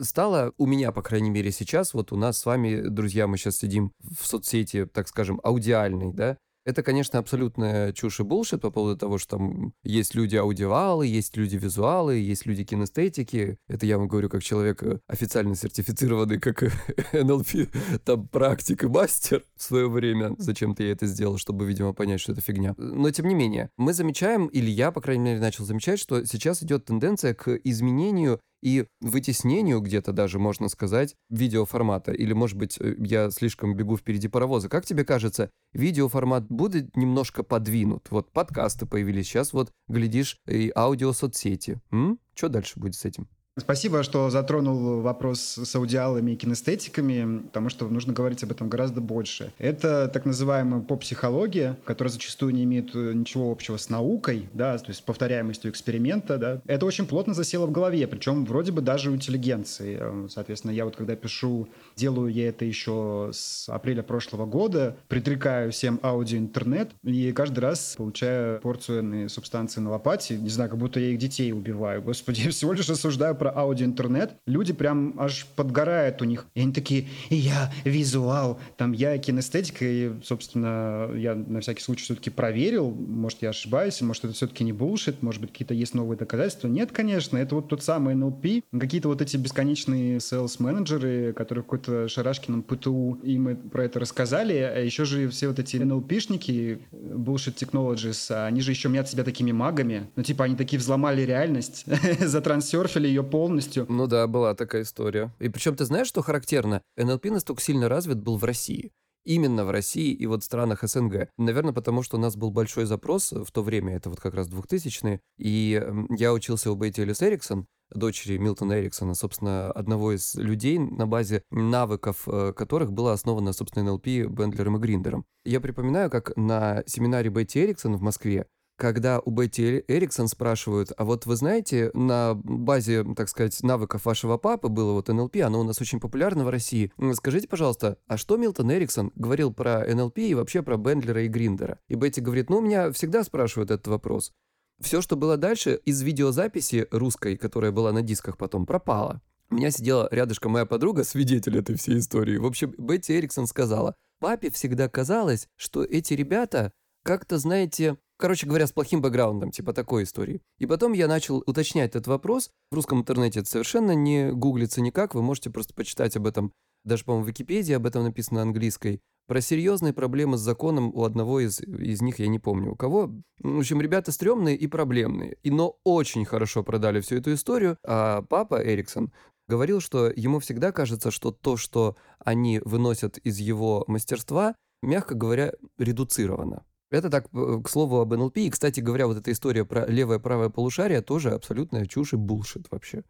[0.00, 3.58] Стало у меня, по крайней мере, сейчас, вот у нас с вами, друзья, мы сейчас
[3.58, 8.98] сидим в соцсети, так скажем, аудиальной, да, это, конечно, абсолютная чушь и булшит по поводу
[8.98, 13.56] того, что там есть люди аудиалы, есть люди визуалы, есть люди кинестетики.
[13.68, 16.62] Это я вам говорю как человек э, официально сертифицированный как
[17.12, 17.68] НЛП,
[18.04, 20.34] там практик и мастер в свое время.
[20.38, 22.74] Зачем-то я это сделал, чтобы, видимо, понять, что это фигня.
[22.78, 26.64] Но, тем не менее, мы замечаем, или я, по крайней мере, начал замечать, что сейчас
[26.64, 32.12] идет тенденция к изменению и вытеснению где-то даже, можно сказать, видеоформата.
[32.12, 34.68] Или, может быть, э, я слишком бегу впереди паровоза.
[34.68, 38.06] Как тебе кажется, видеоформат будет немножко подвинут?
[38.10, 41.80] Вот подкасты появились сейчас, вот, глядишь, и аудиосоцсети.
[41.90, 42.18] М?
[42.34, 43.28] Что дальше будет с этим?
[43.58, 49.00] Спасибо, что затронул вопрос с аудиалами и кинестетиками, потому что нужно говорить об этом гораздо
[49.00, 49.50] больше.
[49.56, 54.88] Это так называемая поп-психология, которая зачастую не имеет э, ничего общего с наукой, да, то
[54.88, 56.60] есть повторяемостью эксперимента, да.
[56.66, 59.96] Это очень плотно засело в голове, причем вроде бы даже у интеллигенции.
[59.98, 61.66] Э, соответственно, я вот когда пишу,
[61.96, 68.60] делаю я это еще с апреля прошлого года, предрекаю всем аудио-интернет, и каждый раз получаю
[68.60, 72.02] порцию субстанции на лопате, не знаю, как будто я их детей убиваю.
[72.02, 76.46] Господи, я всего лишь осуждаю про аудио-интернет, люди прям аж подгорают у них.
[76.54, 82.30] И они такие, я визуал, там я кинестетика, и, собственно, я на всякий случай все-таки
[82.30, 86.66] проверил, может, я ошибаюсь, может, это все-таки не булшит, может быть, какие-то есть новые доказательства.
[86.66, 92.08] Нет, конечно, это вот тот самый NLP, какие-то вот эти бесконечные sales-менеджеры, которые в какой-то
[92.08, 98.32] шарашкином ПТУ им про это рассказали, а еще же все вот эти NLP-шники, bullshit technologies,
[98.44, 101.84] они же еще мнят себя такими магами, ну, типа, они такие взломали реальность,
[102.20, 103.86] затрансерфили ее полностью.
[103.88, 105.30] Ну да, была такая история.
[105.38, 106.80] И причем ты знаешь, что характерно?
[106.96, 108.92] НЛП настолько сильно развит был в России.
[109.24, 111.28] именно в России и вот странах СНГ.
[111.36, 114.48] Наверное, потому что у нас был большой запрос в то время, это вот как раз
[114.48, 115.82] 2000-е, и
[116.16, 121.42] я учился у Бетти Элис Эриксон, дочери Милтона Эриксона, собственно, одного из людей, на базе
[121.50, 125.24] навыков э, которых было основано, собственно, НЛП Бендлером и Гриндером.
[125.44, 131.04] Я припоминаю, как на семинаре Бетти Эриксон в Москве когда у Бетти Эриксон спрашивают, а
[131.04, 135.64] вот вы знаете, на базе, так сказать, навыков вашего папы было вот НЛП, оно у
[135.64, 136.92] нас очень популярно в России.
[137.14, 141.78] Скажите, пожалуйста, а что Милтон Эриксон говорил про НЛП и вообще про Бендлера и Гриндера?
[141.88, 144.32] И Бетти говорит, ну, меня всегда спрашивают этот вопрос.
[144.80, 149.22] Все, что было дальше, из видеозаписи русской, которая была на дисках потом, пропало.
[149.48, 152.36] У меня сидела рядышком моя подруга, свидетель этой всей истории.
[152.36, 156.72] В общем, Бетти Эриксон сказала, папе всегда казалось, что эти ребята
[157.04, 160.42] как-то, знаете, короче говоря, с плохим бэкграундом, типа такой истории.
[160.58, 162.50] И потом я начал уточнять этот вопрос.
[162.70, 166.52] В русском интернете это совершенно не гуглится никак, вы можете просто почитать об этом.
[166.84, 169.00] Даже, по-моему, в Википедии об этом написано английской.
[169.26, 173.10] Про серьезные проблемы с законом у одного из, из них, я не помню у кого.
[173.40, 175.36] В общем, ребята стрёмные и проблемные.
[175.42, 177.76] И, но очень хорошо продали всю эту историю.
[177.84, 179.12] А папа Эриксон
[179.48, 185.52] говорил, что ему всегда кажется, что то, что они выносят из его мастерства, мягко говоря,
[185.76, 186.64] редуцировано.
[186.90, 188.38] Это так, э, к слову об НЛП.
[188.38, 193.02] И, кстати говоря, вот эта история про левое-правое полушарие тоже абсолютная чушь и булшит вообще.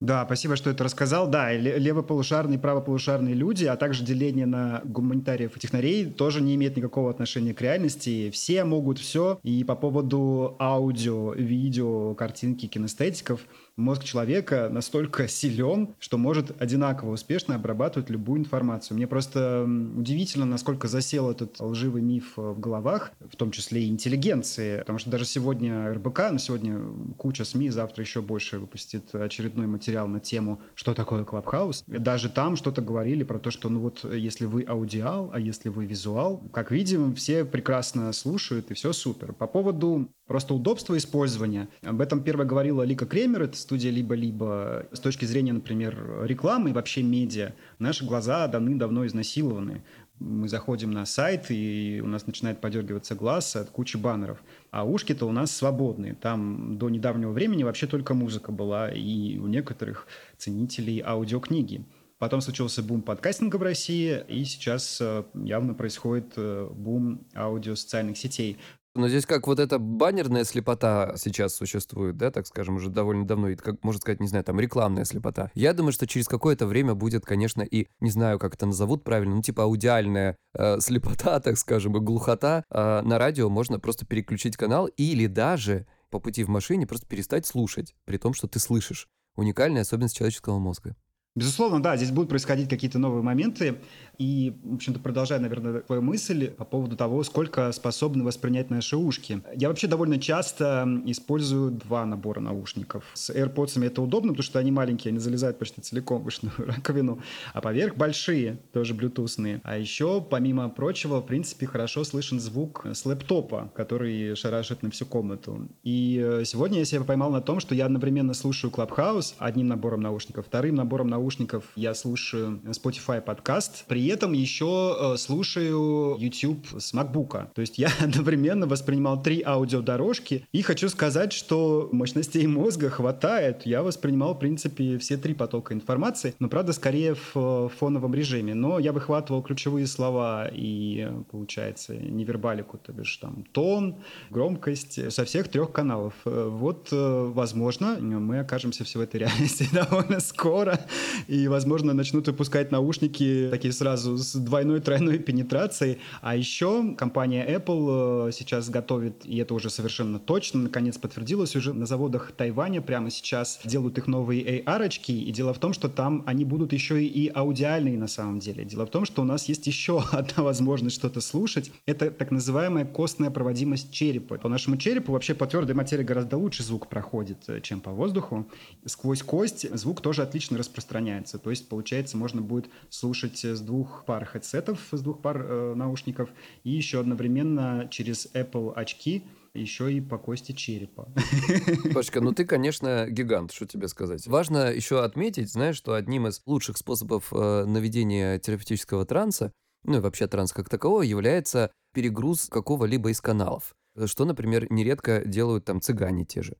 [0.00, 1.28] Да, спасибо, что это рассказал.
[1.28, 6.76] Да, левополушарные и правополушарные люди, а также деление на гуманитариев и технарей тоже не имеет
[6.76, 8.30] никакого отношения к реальности.
[8.30, 9.38] Все могут все.
[9.44, 13.42] И по поводу аудио, видео, картинки, кинестетиков–
[13.76, 18.96] мозг человека настолько силен, что может одинаково успешно обрабатывать любую информацию.
[18.96, 24.78] Мне просто удивительно, насколько засел этот лживый миф в головах, в том числе и интеллигенции,
[24.78, 26.80] потому что даже сегодня РБК, на сегодня
[27.16, 31.84] куча СМИ, завтра еще больше выпустит очередной материал на тему, что такое Клабхаус.
[31.86, 35.86] Даже там что-то говорили про то, что ну вот если вы аудиал, а если вы
[35.86, 39.32] визуал, как видим, все прекрасно слушают и все супер.
[39.32, 44.86] По поводу просто удобства использования, об этом первое говорила Лика Кремер, это студия «Либо-либо».
[44.92, 49.82] С точки зрения, например, рекламы и вообще медиа, наши глаза давным-давно изнасилованы.
[50.18, 54.42] Мы заходим на сайт, и у нас начинает подергиваться глаз от кучи баннеров.
[54.70, 56.14] А ушки-то у нас свободные.
[56.14, 61.84] Там до недавнего времени вообще только музыка была, и у некоторых ценителей аудиокниги.
[62.18, 68.16] Потом случился бум подкастинга в России, и сейчас э, явно происходит э, бум аудио социальных
[68.16, 68.58] сетей.
[68.94, 73.48] Но здесь как вот эта баннерная слепота сейчас существует, да, так скажем, уже довольно давно,
[73.48, 75.50] и, как можно сказать, не знаю, там рекламная слепота.
[75.54, 79.36] Я думаю, что через какое-то время будет, конечно, и, не знаю, как это назовут правильно,
[79.36, 82.64] ну, типа аудиальная э, слепота, так скажем, и глухота.
[82.70, 87.46] Э, на радио можно просто переключить канал или даже по пути в машине просто перестать
[87.46, 89.08] слушать, при том, что ты слышишь.
[89.34, 90.94] Уникальная особенность человеческого мозга.
[91.34, 93.78] Безусловно, да, здесь будут происходить какие-то новые моменты.
[94.18, 99.42] И, в общем-то, продолжая, наверное, твою мысль по поводу того, сколько способны воспринять наши ушки.
[99.56, 103.04] Я вообще довольно часто использую два набора наушников.
[103.14, 107.20] С AirPods это удобно, потому что они маленькие, они залезают почти целиком в ушную раковину,
[107.54, 109.62] а поверх большие, тоже блютусные.
[109.64, 115.06] А еще, помимо прочего, в принципе, хорошо слышен звук с лэптопа, который шарашит на всю
[115.06, 115.68] комнату.
[115.82, 120.02] И э, сегодня я себя поймал на том, что я одновременно слушаю Clubhouse одним набором
[120.02, 126.66] наушников, вторым набором наушников наушников я слушаю Spotify подкаст, при этом еще э, слушаю YouTube
[126.76, 127.48] с MacBook.
[127.54, 133.66] То есть я одновременно воспринимал три аудиодорожки и хочу сказать, что мощностей мозга хватает.
[133.66, 138.54] Я воспринимал, в принципе, все три потока информации, но, правда, скорее в фоновом режиме.
[138.54, 143.96] Но я выхватывал ключевые слова и, получается, невербалику, то бишь там тон,
[144.30, 146.14] громкость со всех трех каналов.
[146.24, 150.80] Э, вот, э, возможно, мы окажемся все в этой реальности довольно скоро
[151.26, 155.98] и, возможно, начнут выпускать наушники такие сразу с двойной, тройной пенетрацией.
[156.20, 161.72] А еще компания Apple э, сейчас готовит, и это уже совершенно точно, наконец подтвердилось уже
[161.72, 166.22] на заводах Тайваня прямо сейчас делают их новые AR-очки, и дело в том, что там
[166.26, 168.64] они будут еще и аудиальные на самом деле.
[168.64, 171.72] Дело в том, что у нас есть еще одна возможность что-то слушать.
[171.86, 174.38] Это так называемая костная проводимость черепа.
[174.38, 178.46] По нашему черепу вообще по твердой материи гораздо лучше звук проходит, э, чем по воздуху.
[178.86, 181.38] Сквозь кость звук тоже отлично распространяется меняется.
[181.38, 186.30] То есть, получается, можно будет слушать с двух пар хедсетов, с двух пар э, наушников,
[186.64, 191.12] и еще одновременно через Apple очки еще и по кости черепа.
[191.94, 194.26] Пашка, ну ты, конечно, гигант, что тебе сказать.
[194.26, 199.52] Важно еще отметить, знаешь, что одним из лучших способов э, наведения терапевтического транса,
[199.84, 203.74] ну и вообще транс как такового, является перегруз какого-либо из каналов.
[204.06, 206.56] Что, например, нередко делают там цыгане те же.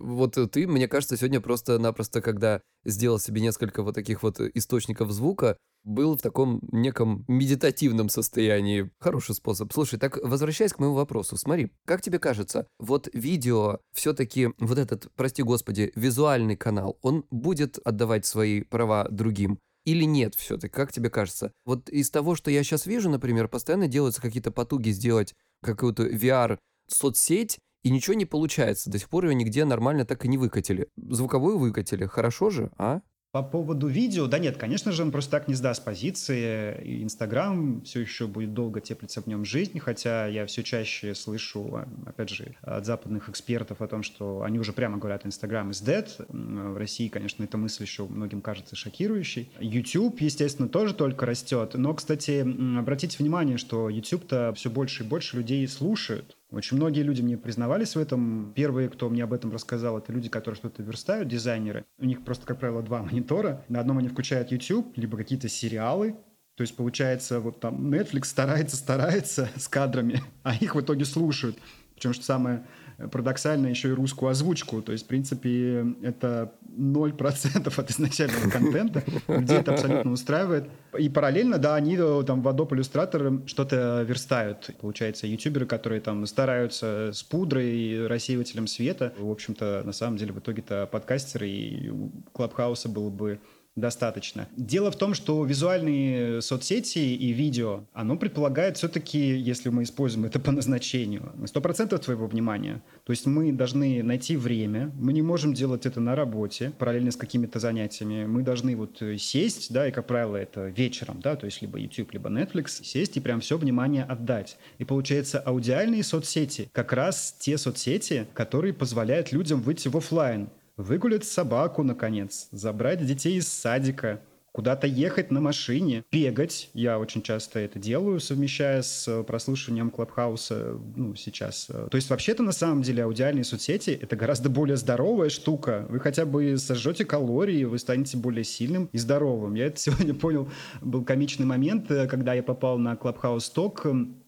[0.00, 5.56] Вот ты, мне кажется, сегодня просто-напросто, когда сделал себе несколько вот таких вот источников звука,
[5.84, 8.90] был в таком неком медитативном состоянии.
[8.98, 9.72] Хороший способ.
[9.72, 15.08] Слушай, так возвращаясь к моему вопросу, смотри, как тебе кажется, вот видео все-таки, вот этот,
[15.14, 19.58] прости господи, визуальный канал, он будет отдавать свои права другим?
[19.84, 21.52] Или нет все-таки, как тебе кажется?
[21.66, 27.58] Вот из того, что я сейчас вижу, например, постоянно делаются какие-то потуги сделать какую-то VR-соцсеть,
[27.84, 28.90] и ничего не получается.
[28.90, 30.88] До сих пор ее нигде нормально так и не выкатили.
[30.96, 32.06] Звуковую выкатили.
[32.06, 33.02] Хорошо же, а?
[33.30, 37.02] По поводу видео, да нет, конечно же, он просто так не сдаст позиции.
[37.02, 42.28] Инстаграм все еще будет долго теплиться в нем жизнь, хотя я все чаще слышу, опять
[42.28, 46.08] же, от западных экспертов о том, что они уже прямо говорят, Инстаграм is dead.
[46.28, 49.50] В России, конечно, эта мысль еще многим кажется шокирующей.
[49.58, 51.72] YouTube, естественно, тоже только растет.
[51.74, 52.46] Но, кстати,
[52.78, 56.36] обратите внимание, что YouTube-то все больше и больше людей слушают.
[56.50, 58.52] Очень многие люди мне признавались в этом.
[58.54, 61.84] Первые, кто мне об этом рассказал, это люди, которые что-то верстают, дизайнеры.
[61.98, 63.64] У них просто, как правило, два монитора.
[63.68, 66.16] На одном они включают YouTube, либо какие-то сериалы,
[66.56, 71.58] то есть, получается, вот там Netflix старается, старается с кадрами, а их в итоге слушают.
[71.94, 72.66] Причем, что самое
[73.10, 74.82] парадоксально, еще и русскую озвучку.
[74.82, 79.02] То есть, в принципе, это 0% от изначального контента.
[79.28, 80.68] Людей это абсолютно устраивает.
[80.98, 84.70] И параллельно, да, они э, там в Adobe Illustrator что-то верстают.
[84.80, 89.12] Получается, ютуберы, которые там стараются с пудрой и рассеивателем света.
[89.18, 91.92] В общем-то, на самом деле, в итоге-то подкастеры и
[92.32, 93.40] Клабхауса было бы
[93.76, 94.48] достаточно.
[94.56, 100.38] Дело в том, что визуальные соцсети и видео, оно предполагает все-таки, если мы используем это
[100.38, 102.82] по назначению, на 100% твоего внимания.
[103.04, 107.16] То есть мы должны найти время, мы не можем делать это на работе, параллельно с
[107.16, 108.26] какими-то занятиями.
[108.26, 112.12] Мы должны вот сесть, да, и, как правило, это вечером, да, то есть либо YouTube,
[112.12, 114.56] либо Netflix, сесть и прям все внимание отдать.
[114.78, 121.24] И получается, аудиальные соцсети как раз те соцсети, которые позволяют людям выйти в офлайн выгулять
[121.24, 124.20] собаку, наконец, забрать детей из садика,
[124.54, 126.70] куда-то ехать на машине, бегать.
[126.74, 131.66] Я очень часто это делаю, совмещая с э, прослушиванием Клабхауса, ну, сейчас.
[131.66, 135.86] То есть, вообще-то, на самом деле, аудиальные соцсети— это гораздо более здоровая штука.
[135.88, 139.54] Вы хотя бы сожжете калории, вы станете более сильным и здоровым.
[139.54, 140.48] Я это сегодня понял.
[140.80, 143.84] Был комичный момент, э, когда я попал на Клабхаус talk,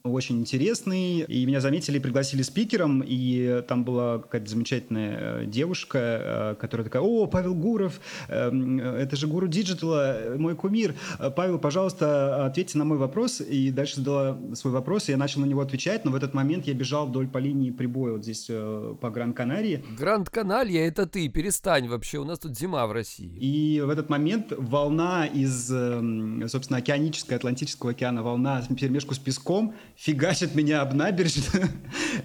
[0.06, 6.54] очень интересный, и меня заметили пригласили спикером, и там была какая-то замечательная э, девушка, э,
[6.60, 10.94] которая такая, о, Павел Гуров, эм, это же гуру диджитала, мой кумир.
[11.36, 15.46] Павел, пожалуйста, ответьте на мой вопрос, и дальше задала свой вопрос, и я начал на
[15.46, 18.94] него отвечать, но в этот момент я бежал вдоль по линии прибоя вот здесь э,
[19.00, 19.84] по Гран-Канарии.
[19.98, 23.30] Гран-Канария, это ты, перестань вообще, у нас тут зима в России.
[23.38, 29.74] И в этот момент волна из, эм, собственно, океанического, Атлантического океана, волна вперемешку с песком
[29.96, 31.68] фигачит меня об набережную.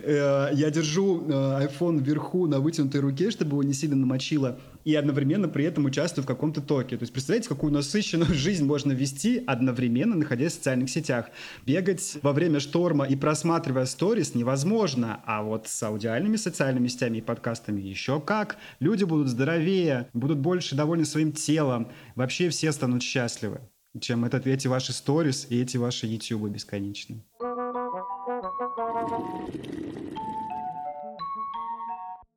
[0.04, 4.96] Э, я держу э, iPhone вверху на вытянутой руке, чтобы его не сильно намочило, и
[4.96, 6.98] одновременно при этом участвую в каком-то токе.
[6.98, 11.30] То есть представляете, какую насыщенную жизнь можно вести одновременно, находясь в социальных сетях.
[11.66, 17.22] Бегать во время шторма и просматривая сторис невозможно, а вот с аудиальными социальными сетями и
[17.22, 18.58] подкастами еще как.
[18.80, 23.62] Люди будут здоровее, будут больше довольны своим телом, вообще все станут счастливы
[24.00, 27.24] чем этот, эти ваши сторис и эти ваши ютубы бесконечные.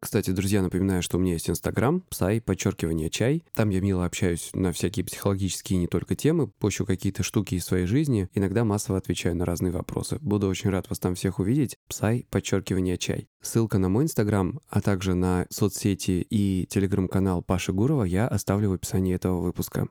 [0.00, 3.42] Кстати, друзья, напоминаю, что у меня есть Инстаграм, псай, подчеркивание чай.
[3.54, 7.86] Там я мило общаюсь на всякие психологические не только темы, пощу какие-то штуки из своей
[7.86, 10.18] жизни, иногда массово отвечаю на разные вопросы.
[10.20, 11.76] Буду очень рад вас там всех увидеть.
[11.88, 13.28] Псай, подчеркивание чай.
[13.42, 18.74] Ссылка на мой Инстаграм, а также на соцсети и телеграм-канал Паши Гурова я оставлю в
[18.74, 19.88] описании этого выпуска.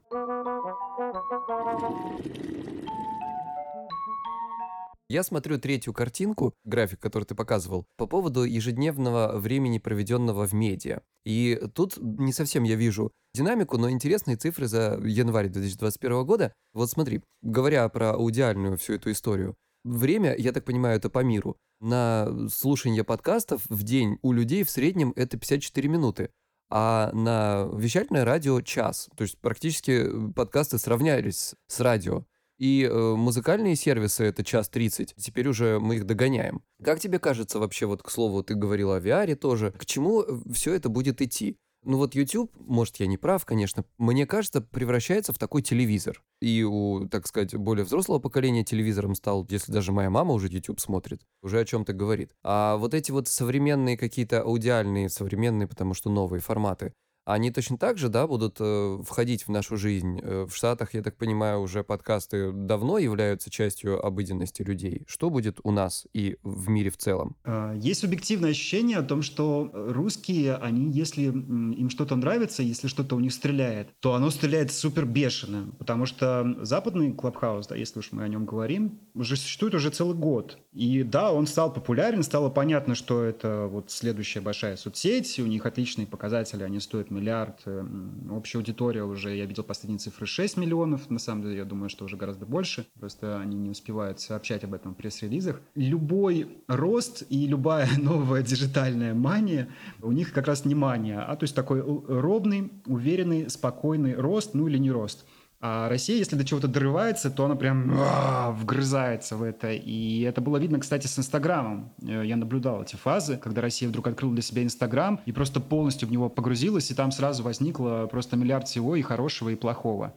[5.14, 11.02] Я смотрю третью картинку, график, который ты показывал, по поводу ежедневного времени, проведенного в медиа.
[11.24, 16.56] И тут не совсем я вижу динамику, но интересные цифры за январь 2021 года.
[16.74, 21.58] Вот смотри, говоря про аудиальную всю эту историю, время, я так понимаю, это по миру.
[21.80, 26.32] На слушание подкастов в день у людей в среднем это 54 минуты
[26.76, 29.08] а на вещательное радио час.
[29.16, 32.26] То есть практически подкасты сравнялись с радио.
[32.58, 35.16] И э, музыкальные сервисы это час 30.
[35.18, 36.62] Теперь уже мы их догоняем.
[36.84, 40.40] Как тебе кажется вообще, вот к слову, ты говорил о VR тоже, к чему э,
[40.54, 41.58] все это будет идти?
[41.86, 46.24] Ну вот YouTube, может, я не прав, конечно, мне кажется, превращается в такой телевизор.
[46.40, 50.80] И у, так сказать, более взрослого поколения телевизором стал, если даже моя мама уже YouTube
[50.80, 52.32] смотрит, уже о чем-то говорит.
[52.42, 56.94] А вот эти вот современные какие-то аудиальные, современные, потому что новые форматы,
[57.26, 60.20] они точно так же, да, будут э, входить в нашу жизнь.
[60.22, 65.04] Э, в Штатах, я так понимаю, уже подкасты давно являются частью обыденности людей.
[65.08, 67.36] Что будет у нас и в мире в целом?
[67.46, 73.16] А, есть субъективное ощущение о том, что русские, они, если им что-то нравится, если что-то
[73.16, 75.72] у них стреляет, то оно стреляет супер бешено.
[75.80, 80.16] Потому что западный клабхаус, да, если уж мы о нем говорим, уже существует уже целый
[80.16, 80.58] год.
[80.74, 85.66] И да, он стал популярен, стало понятно, что это вот следующая большая соцсеть, у них
[85.66, 87.62] отличные показатели, они стоят миллиард.
[87.66, 87.86] Э,
[88.32, 91.10] общая аудитория уже, я видел последние цифры, 6 миллионов.
[91.10, 92.86] На самом деле, я думаю, что уже гораздо больше.
[93.00, 95.62] Просто они не успевают сообщать об этом в пресс-релизах.
[95.76, 99.70] Любой рост и любая новая диджитальная мания,
[100.02, 104.68] у них как раз не мания, а то есть такой ровный, уверенный, спокойный рост, ну
[104.68, 105.26] или не рост.
[105.66, 109.72] А Россия, если до чего-то дорывается, то она прям а, вгрызается в это.
[109.72, 111.94] И это было видно, кстати, с Инстаграмом.
[112.06, 116.10] Э, я наблюдал эти фазы, когда Россия вдруг открыла для себя Инстаграм и просто полностью
[116.10, 120.14] в него погрузилась, и там сразу возникло просто миллиард всего и хорошего, и плохого.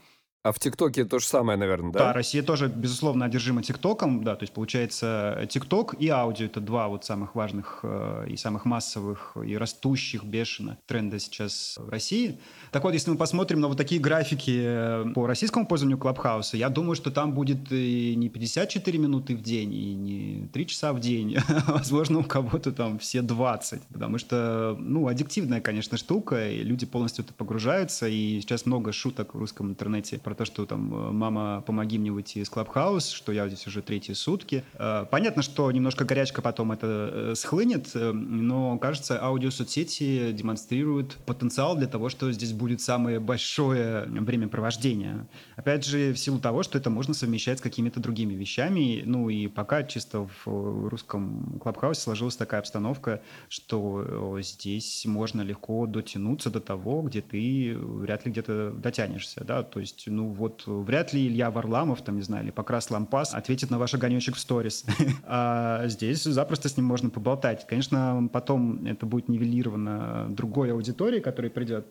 [0.47, 1.99] А в ТикТоке то же самое, наверное, да?
[1.99, 6.87] Да, Россия тоже, безусловно, одержима ТикТоком, да, то есть получается ТикТок и аудио– это два
[6.87, 12.39] вот самых важных э, и самых массовых и растущих бешено тренда сейчас в России.
[12.71, 16.69] Так вот, если мы посмотрим на вот такие графики э, по российскому пользованию Клабхауса, я
[16.69, 21.01] думаю, что там будет и не 54 минуты в день, и не 3 часа в
[21.01, 26.87] день, возможно, у кого-то там все 20, потому что, ну, аддиктивная, конечно, штука, и люди
[26.87, 31.13] полностью это погружаются, и сейчас много шуток в русском интернете про то, что там э,
[31.13, 34.65] «мама, помоги мне выйти из Клабхаус», что я здесь уже третьи сутки.
[34.75, 41.87] Э, понятно, что немножко горячка потом это э, схлынет, но, кажется, аудиосоцсети демонстрируют потенциал для
[41.87, 45.27] того, что здесь будет самое большое времяпровождение.
[45.57, 49.03] Опять же, в силу того, что это можно совмещать с какими-то другими вещами.
[49.05, 56.51] Ну и пока чисто в русском Клабхаусе сложилась такая обстановка, что здесь можно легко дотянуться
[56.51, 59.45] до того, где ты вряд ли где-то дотянешься.
[59.45, 59.63] Да?
[59.63, 63.71] То есть, ну, вот вряд ли Илья Варламов, там, не знаю, или Покрас Лампас ответит
[63.71, 64.85] на ваш огонечек в сторис.
[65.25, 67.67] А здесь запросто с ним можно поболтать.
[67.67, 71.87] Конечно, потом это будет нивелировано другой аудиторией, которая придет.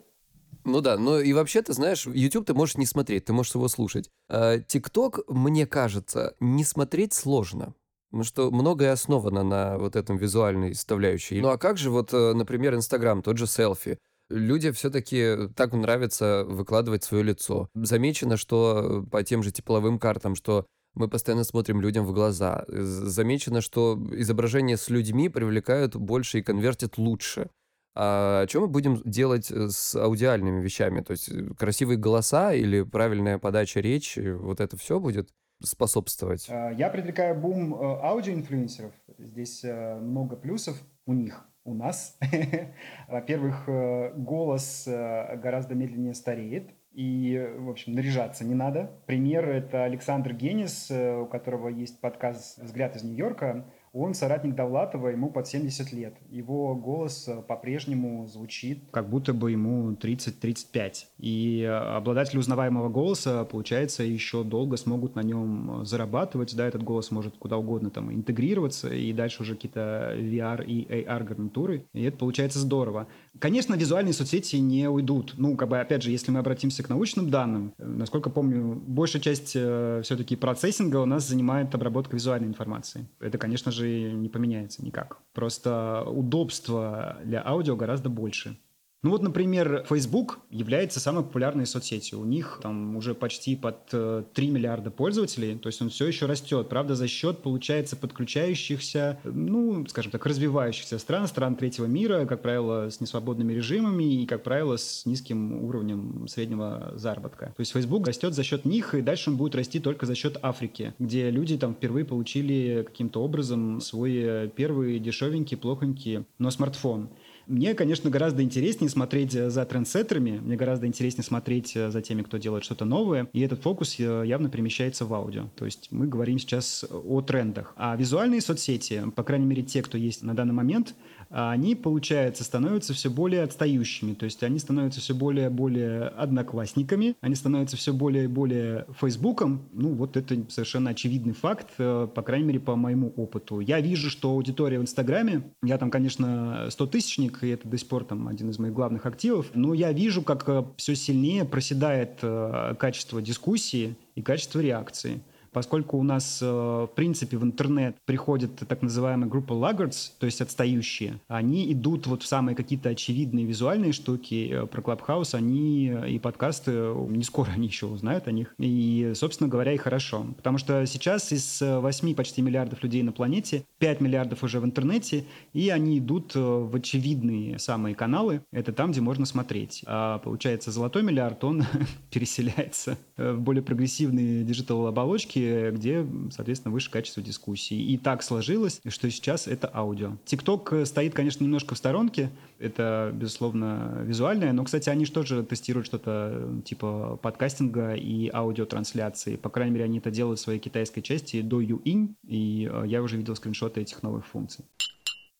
[0.63, 3.67] Ну да, но и вообще, ты знаешь, YouTube ты можешь не смотреть, ты можешь его
[3.67, 4.09] слушать.
[4.29, 7.75] А TikTok, мне кажется, не смотреть сложно.
[8.09, 11.41] Потому что многое основано на вот этом визуальной составляющей.
[11.41, 13.99] Ну а как же вот, э, например, Инстаграм, тот же селфи?
[14.30, 17.69] Люди все-таки так нравится выкладывать свое лицо.
[17.76, 20.65] Замечено, что по тем же тепловым картам, что
[20.95, 22.65] мы постоянно смотрим людям в глаза.
[22.67, 27.49] Замечено, что изображения с людьми привлекают больше и конвертят лучше.
[27.97, 31.01] А что мы будем делать э, с аудиальными вещами?
[31.01, 35.30] То есть э, красивые голоса или правильная подача речи, вот это все будет
[35.63, 36.49] способствовать?
[36.49, 38.93] Я предлагаю бум э, аудиоинфлюенсеров.
[39.17, 42.18] Здесь много плюсов у них у нас.
[43.09, 48.91] Во-первых, э, голос э, гораздо медленнее стареет, и, в общем, наряжаться не надо.
[49.05, 53.66] Пример– это Александр Генис, э, у которого есть подкаст «Взгляд из Нью-Йорка».
[53.97, 56.17] Он соратник Довлатова, ему под 70 лет.
[56.29, 61.05] Его голос э, по-прежнему звучит, как будто бы ему 30-35.
[61.19, 66.53] И э, обладатели узнаваемого голоса, получается, еще долго смогут на нем э, зарабатывать.
[66.57, 71.23] Да, этот голос может куда угодно там интегрироваться, и дальше уже какие-то VR и AR
[71.23, 71.85] гарнитуры.
[71.93, 73.07] И это получается здорово.
[73.39, 75.33] Конечно, визуальные соцсети не уйдут.
[75.38, 79.49] Ну, как бы, опять же, если мы обратимся к научным данным, насколько помню, большая часть
[79.49, 83.07] все-таки процессинга у нас занимает обработка визуальной информации.
[83.19, 85.19] Это, конечно же, не поменяется никак.
[85.33, 88.57] Просто удобства для аудио гораздо больше.
[89.05, 92.19] Ну вот, например, Facebook является самой популярной соцсетью.
[92.19, 96.25] У них там уже почти под 3 э, миллиарда пользователей, то есть он все еще
[96.25, 96.69] растет.
[96.69, 102.89] Правда, за счет, получается, подключающихся, ну, скажем так, развивающихся стран, стран третьего мира, как правило,
[102.89, 107.53] с несвободными режимами и, как правило, с низким уровнем среднего заработка.
[107.55, 110.39] То есть Facebook растет за счет них, и дальше он будет расти только за счет
[110.41, 117.11] Африки, где люди там впервые получили каким-то образом свой первый дешевенький, плохонький, но смартфон.
[117.47, 122.63] Мне, конечно, гораздо интереснее смотреть за трендсеттерами, мне гораздо интереснее смотреть за теми, кто делает
[122.63, 125.49] что-то новое, и этот фокус э, явно перемещается в аудио.
[125.55, 127.73] То есть мы говорим сейчас о трендах.
[127.77, 130.95] А визуальные соцсети, по крайней мере те, кто есть на данный момент,
[131.30, 134.13] они, получается, становятся все более отстающими.
[134.13, 138.86] То есть они становятся все более и более одноклассниками, они становятся все более и более
[138.99, 139.67] Фейсбуком.
[139.73, 143.59] Ну, вот это совершенно очевидный факт, э, по крайней мере, по моему опыту.
[143.59, 147.88] Я вижу, что аудитория в Инстаграме, я там, конечно, 100 тысячник, и это до сих
[147.88, 152.19] пор там один из моих главных активов, но я вижу, как э, все сильнее проседает
[152.21, 155.21] э, качество дискуссии и качество реакции.
[155.55, 160.41] Поскольку у нас, э, в принципе, в интернет приходит так называемая группа laggards, то есть
[160.41, 166.19] отстающие, они идут вот в самые какие-то очевидные визуальные штуки э, про Clubhouse, они и
[166.19, 166.71] подкасты,
[167.07, 168.53] не скоро они еще узнают о них.
[168.57, 170.25] И, собственно говоря, и хорошо.
[170.35, 175.23] Потому что сейчас из 8 почти миллиардов людей на планете, 5 миллиардов уже в интернете,
[175.53, 178.41] и они идут в очевидные самые каналы.
[178.51, 179.83] Это там, где можно смотреть.
[179.87, 181.63] А получается, золотой миллиард, он
[182.11, 187.77] переселяется в более прогрессивные диджитал-оболочки, где, соответственно, выше качество дискуссии.
[187.77, 190.17] И так сложилось, что сейчас это аудио.
[190.25, 192.31] ТикТок э, стоит, конечно, немножко в сторонке.
[192.59, 194.53] Это, безусловно, визуальное.
[194.53, 199.35] Но, кстати, они же тоже тестируют что-то э, типа подкастинга и аудиотрансляции.
[199.35, 202.15] По крайней мере, они это делают в своей китайской части до Юинь.
[202.27, 204.65] И э, я уже видел скриншоты этих новых функций.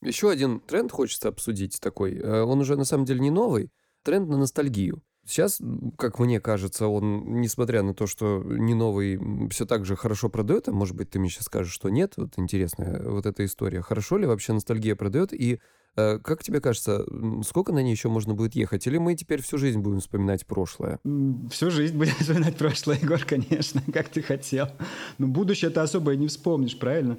[0.02, 2.20] Еще один тренд хочется обсудить такой.
[2.20, 3.70] Он уже на самом деле не новый.
[4.02, 5.02] Тренд на ностальгию.
[5.26, 5.60] Сейчас,
[5.98, 9.18] как мне кажется, он, несмотря на то, что не новый,
[9.50, 12.34] все так же хорошо продает, а может быть, ты мне сейчас скажешь, что нет, вот
[12.36, 13.82] интересная вот эта история.
[13.82, 15.58] Хорошо ли вообще ностальгия продает, и
[15.96, 17.04] э, как тебе кажется,
[17.44, 18.86] сколько на ней еще можно будет ехать?
[18.86, 21.00] Или мы теперь всю жизнь будем вспоминать прошлое?
[21.50, 24.68] Всю жизнь будем вспоминать прошлое, Егор, конечно, как ты хотел.
[25.18, 27.18] Но будущее ты особо и не вспомнишь, правильно?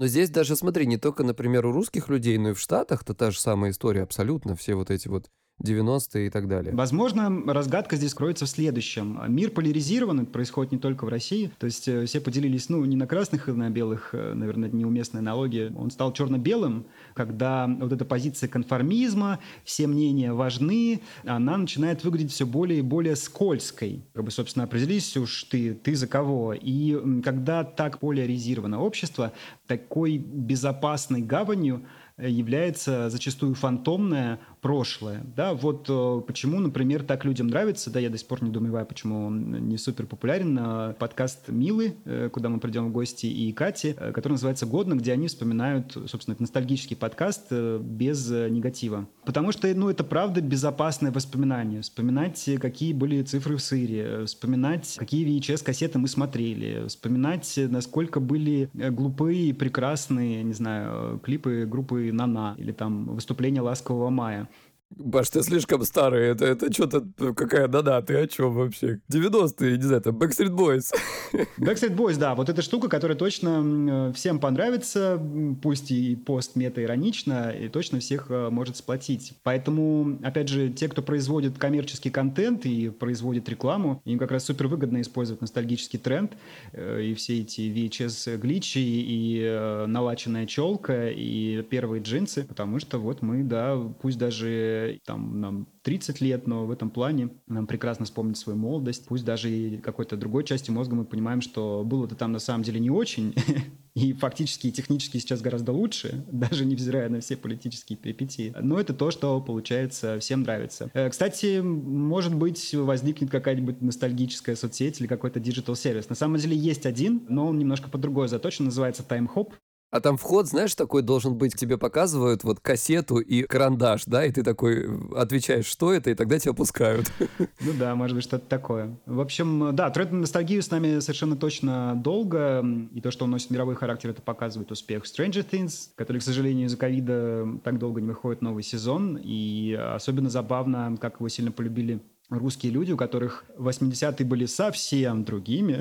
[0.00, 3.30] Но здесь даже, смотри, не только, например, у русских людей, но и в Штатах-то та
[3.30, 4.56] же самая история абсолютно.
[4.56, 5.30] Все вот эти вот
[5.62, 6.74] 90-е и так далее.
[6.74, 9.20] Возможно, разгадка здесь кроется в следующем.
[9.28, 11.50] Мир поляризирован, это происходит не только в России.
[11.58, 14.76] То есть э, все поделились, ну, не на красных и на белых, э, наверное, это
[14.76, 15.72] неуместная аналогия.
[15.76, 22.46] Он стал черно-белым, когда вот эта позиция конформизма, все мнения важны, она начинает выглядеть все
[22.46, 24.04] более и более скользкой.
[24.12, 26.52] Как бы, собственно, определись уж ты, ты за кого.
[26.52, 29.32] И когда так поляризировано общество,
[29.66, 31.86] такой безопасной гаванью
[32.18, 35.22] является зачастую фантомное прошлое.
[35.36, 38.86] Да, вот э, почему, например, так людям нравится, да, я до сих пор не думаю,
[38.86, 43.52] почему он не супер популярен, а подкаст Милы, э, куда мы придем в гости, и
[43.52, 49.06] Кати, э, который называется «Годно», где они вспоминают, собственно, это ностальгический подкаст без негатива.
[49.26, 51.82] Потому что, ну, это правда безопасное воспоминание.
[51.82, 59.50] Вспоминать, какие были цифры в сыре, вспоминать, какие VHS-кассеты мы смотрели, вспоминать, насколько были глупые
[59.50, 64.48] и прекрасные, не знаю, клипы группы «Нана» или там выступления «Ласкового мая».
[64.96, 67.04] Баш, ты слишком старый, это, это что-то,
[67.34, 69.00] какая да-да, ты о чем вообще?
[69.10, 70.92] 90-е, не знаю, там, Backstreet Boys.
[71.58, 75.20] Backstreet Boys, да, вот эта штука, которая точно всем понравится,
[75.62, 79.32] пусть и пост-мета-иронично, и точно всех э, может сплотить.
[79.42, 84.68] Поэтому, опять же, те, кто производит коммерческий контент и производит рекламу, им как раз супер
[84.68, 86.32] выгодно использовать ностальгический тренд
[86.72, 93.22] э, и все эти VHS-гличи, и э, налаченная челка, и первые джинсы, потому что вот
[93.22, 94.73] мы, да, пусть даже
[95.04, 99.06] там нам 30 лет, но в этом плане нам прекрасно вспомнить свою молодость.
[99.06, 102.80] Пусть даже и какой-то другой части мозга мы понимаем, что было-то там на самом деле
[102.80, 103.34] не очень,
[103.94, 108.54] и фактически и технически сейчас гораздо лучше, даже невзирая на все политические перипетии.
[108.60, 110.90] Но это то, что, получается, всем нравится.
[110.94, 116.08] Э, кстати, может быть, возникнет какая-нибудь ностальгическая соцсеть или какой-то digital сервис.
[116.08, 119.52] На самом деле есть один, но он немножко по другой заточен, называется Timehop.
[119.94, 124.32] А там вход, знаешь, такой должен быть, тебе показывают вот кассету и карандаш, да, и
[124.32, 127.12] ты такой отвечаешь, что это, и тогда тебя пускают.
[127.60, 128.98] Ну да, может быть, что-то такое.
[129.06, 133.30] В общем, да, тренд на ностальгию с нами совершенно точно долго, и то, что он
[133.30, 138.00] носит мировой характер, это показывает успех Stranger Things, который, к сожалению, из-за ковида так долго
[138.00, 142.00] не выходит новый сезон, и особенно забавно, как его сильно полюбили
[142.38, 145.80] русские люди, у которых 80-е были совсем другими.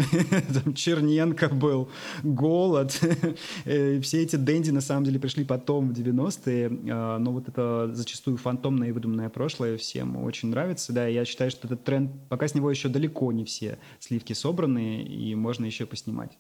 [0.64, 1.90] Там Черненко был,
[2.24, 3.00] Голод.
[3.66, 6.80] Э, все эти дэнди на самом деле пришли потом, в 90-е.
[6.92, 10.94] А, но вот это зачастую фантомное и выдуманное прошлое всем очень нравится.
[10.94, 15.04] Да, я считаю, что этот тренд, пока с него еще далеко не все сливки собраны,
[15.04, 16.38] и можно еще поснимать.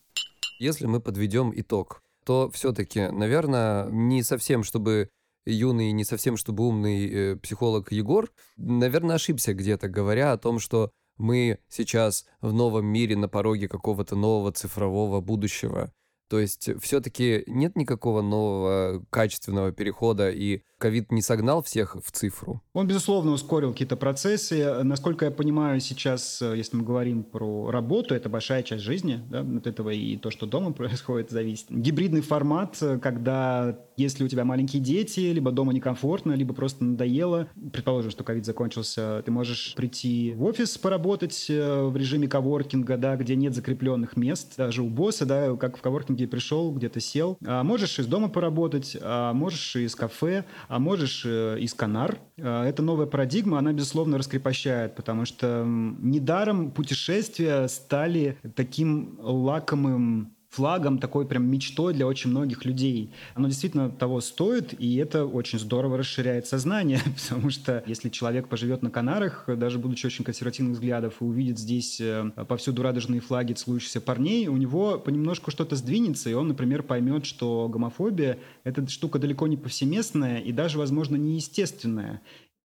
[0.60, 5.10] Если мы подведем итог, то все-таки, наверное, не совсем, чтобы
[5.46, 10.92] юный, не совсем чтобы умный э, психолог Егор, наверное, ошибся где-то, говоря о том, что
[11.18, 15.92] мы сейчас в новом мире на пороге какого-то нового цифрового будущего.
[16.30, 22.62] То есть все-таки нет никакого нового качественного перехода, и ковид не согнал всех в цифру?
[22.74, 24.84] Он, безусловно, ускорил какие-то процессы.
[24.84, 29.68] Насколько я понимаю, сейчас, если мы говорим про работу, это большая часть жизни, да, от
[29.68, 31.68] этого и то, что дома происходит, зависит.
[31.70, 38.12] Гибридный формат, когда Если у тебя маленькие дети, либо дома некомфортно, либо просто надоело, предположим,
[38.12, 43.36] что ковид закончился, ты можешь прийти в офис поработать э, в режиме коворкинга, да, где
[43.36, 47.38] нет закрепленных мест, даже у босса, да, как в коворкинге пришел, где-то сел.
[47.46, 52.20] А можешь из дома поработать, а можешь из кафе, а можешь э, из канар.
[52.40, 61.00] А, эта новая парадигма, она, безусловно, раскрепощает, потому что недаром путешествия стали таким лакомым флагом,
[61.00, 63.12] такой прям мечтой для очень многих людей.
[63.34, 67.00] Оно действительно того стоит, и это очень здорово расширяет сознание,
[67.30, 72.00] потому что если человек поживет на Канарах, даже будучи очень консервативных взглядов, и увидит здесь
[72.00, 77.26] э, повсюду радужные флаги целующихся парней, у него понемножку что-то сдвинется, и он, например, поймет,
[77.26, 82.22] что гомофобия— это штука далеко не повсеместная и даже, возможно, неестественная.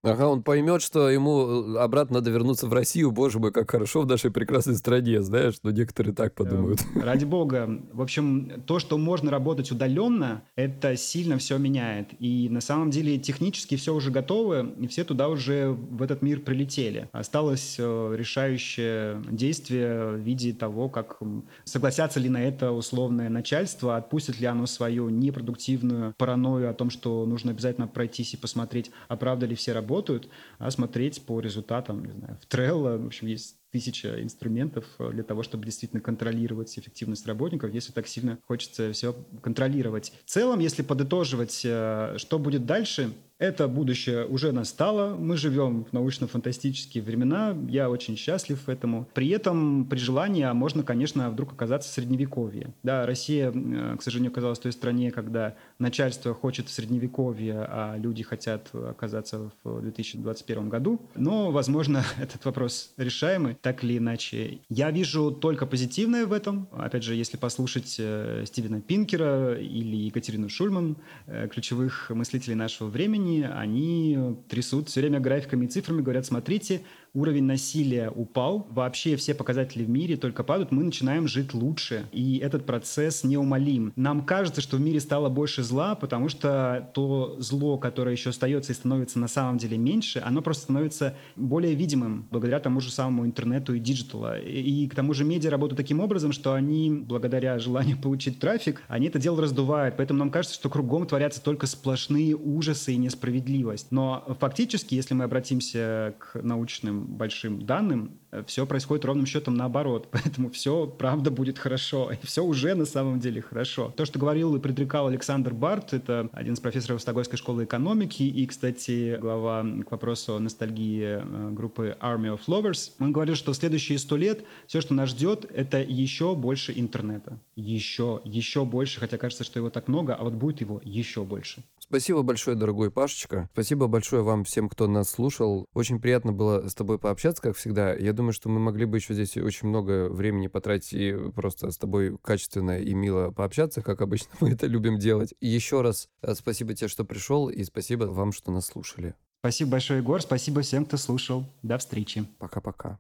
[0.02, 3.12] Ага, он поймет, что ему э, обратно надо вернуться в Россию.
[3.12, 6.80] Боже мой, как хорошо в нашей прекрасной стране, знаешь, что некоторые так подумают.
[6.96, 7.70] Эм, ради бога.
[7.92, 12.10] В общем, то, что можно работать удаленно, это сильно все меняет.
[12.20, 16.40] И на самом деле технически все уже готово, и все туда уже в этот мир
[16.40, 17.10] прилетели.
[17.12, 21.20] Осталось э, решающее действие в виде того, как
[21.66, 27.26] согласятся ли на это условное начальство, отпустит ли оно свою непродуктивную паранойю о том, что
[27.26, 30.30] нужно обязательно пройтись и посмотреть, а правда ли все работают работают,
[30.60, 35.24] а смотреть по результатам, не знаю, в Trello, в общем, есть тысяча инструментов э, для
[35.24, 40.14] того, чтобы действительно контролировать эффективность работников, если так сильно хочется все контролировать.
[40.26, 45.16] В целом, если подытоживать, э, что будет дальше, это будущее уже настало.
[45.16, 47.58] Мы живем в научно-фантастические времена.
[47.70, 49.08] Я очень счастлив этому.
[49.14, 52.74] При этом, при желании, а можно, конечно, вдруг оказаться в средневековье.
[52.84, 58.24] Да, Россия, э, к сожалению, оказалась той стране, когда начальство хочет в средневековье, а люди
[58.24, 61.00] хотят оказаться в 2021 году.
[61.16, 64.60] Но, возможно, этот вопрос решаемый, так или иначе.
[64.68, 66.68] Я вижу только позитивное в этом.
[66.74, 73.29] Опять же, если послушать э, Стивена Пинкера или Екатерину Шульман, э, ключевых мыслителей нашего времени,
[73.38, 76.82] они трясут все время графиками и цифрами, говорят, смотрите,
[77.14, 82.08] уровень насилия упал, вообще все показатели в мире только падают, мы начинаем жить лучше.
[82.12, 83.94] И этот процесс неумолим.
[83.96, 88.72] Нам кажется, что в мире стало больше зла, потому что то зло, которое еще остается
[88.72, 93.26] и становится на самом деле меньше, оно просто становится более видимым благодаря тому же самому
[93.26, 94.40] интернету и диджиталу.
[94.40, 98.84] И, и к тому же медиа работают таким образом, что они, благодаря желанию получить трафик,
[98.88, 99.96] они это дело раздувают.
[99.98, 103.92] Поэтому нам кажется, что кругом творятся только сплошные ужасы и несправедливость.
[103.92, 110.08] Но фактически, если мы обратимся к научным большим данным, э, все происходит ровным счетом наоборот.
[110.12, 112.12] Поэтому все, правда, будет хорошо.
[112.12, 113.94] И все уже на самом деле хорошо.
[113.96, 118.46] То, что говорил и предрекал Александр Барт, это один из профессоров Стокгольмской школы экономики и,
[118.46, 122.92] кстати, глава к вопросу о ностальгии э, группы Army of Lovers.
[123.00, 127.40] Он говорил, что следующие сто лет все, что нас ждет, это еще больше интернета.
[127.56, 131.64] Еще, еще больше, хотя кажется, что его так много, а вот будет его еще больше.
[131.90, 133.50] Спасибо большое, дорогой Пашечка.
[133.54, 135.66] Спасибо большое вам всем, кто нас слушал.
[135.74, 137.96] Очень приятно было с тобой пообщаться, как всегда.
[137.96, 141.80] Я думаю, что мы могли бы еще здесь очень много времени потратить и просто с
[141.80, 145.34] тобой качественно и мило пообщаться, как обычно мы это любим делать.
[145.40, 149.16] И еще раз э, спасибо тебе, что пришел, и спасибо вам, что нас слушали.
[149.40, 150.22] Спасибо большое, Егор.
[150.22, 151.46] Спасибо всем, кто слушал.
[151.64, 152.24] До встречи.
[152.38, 153.00] Пока-пока.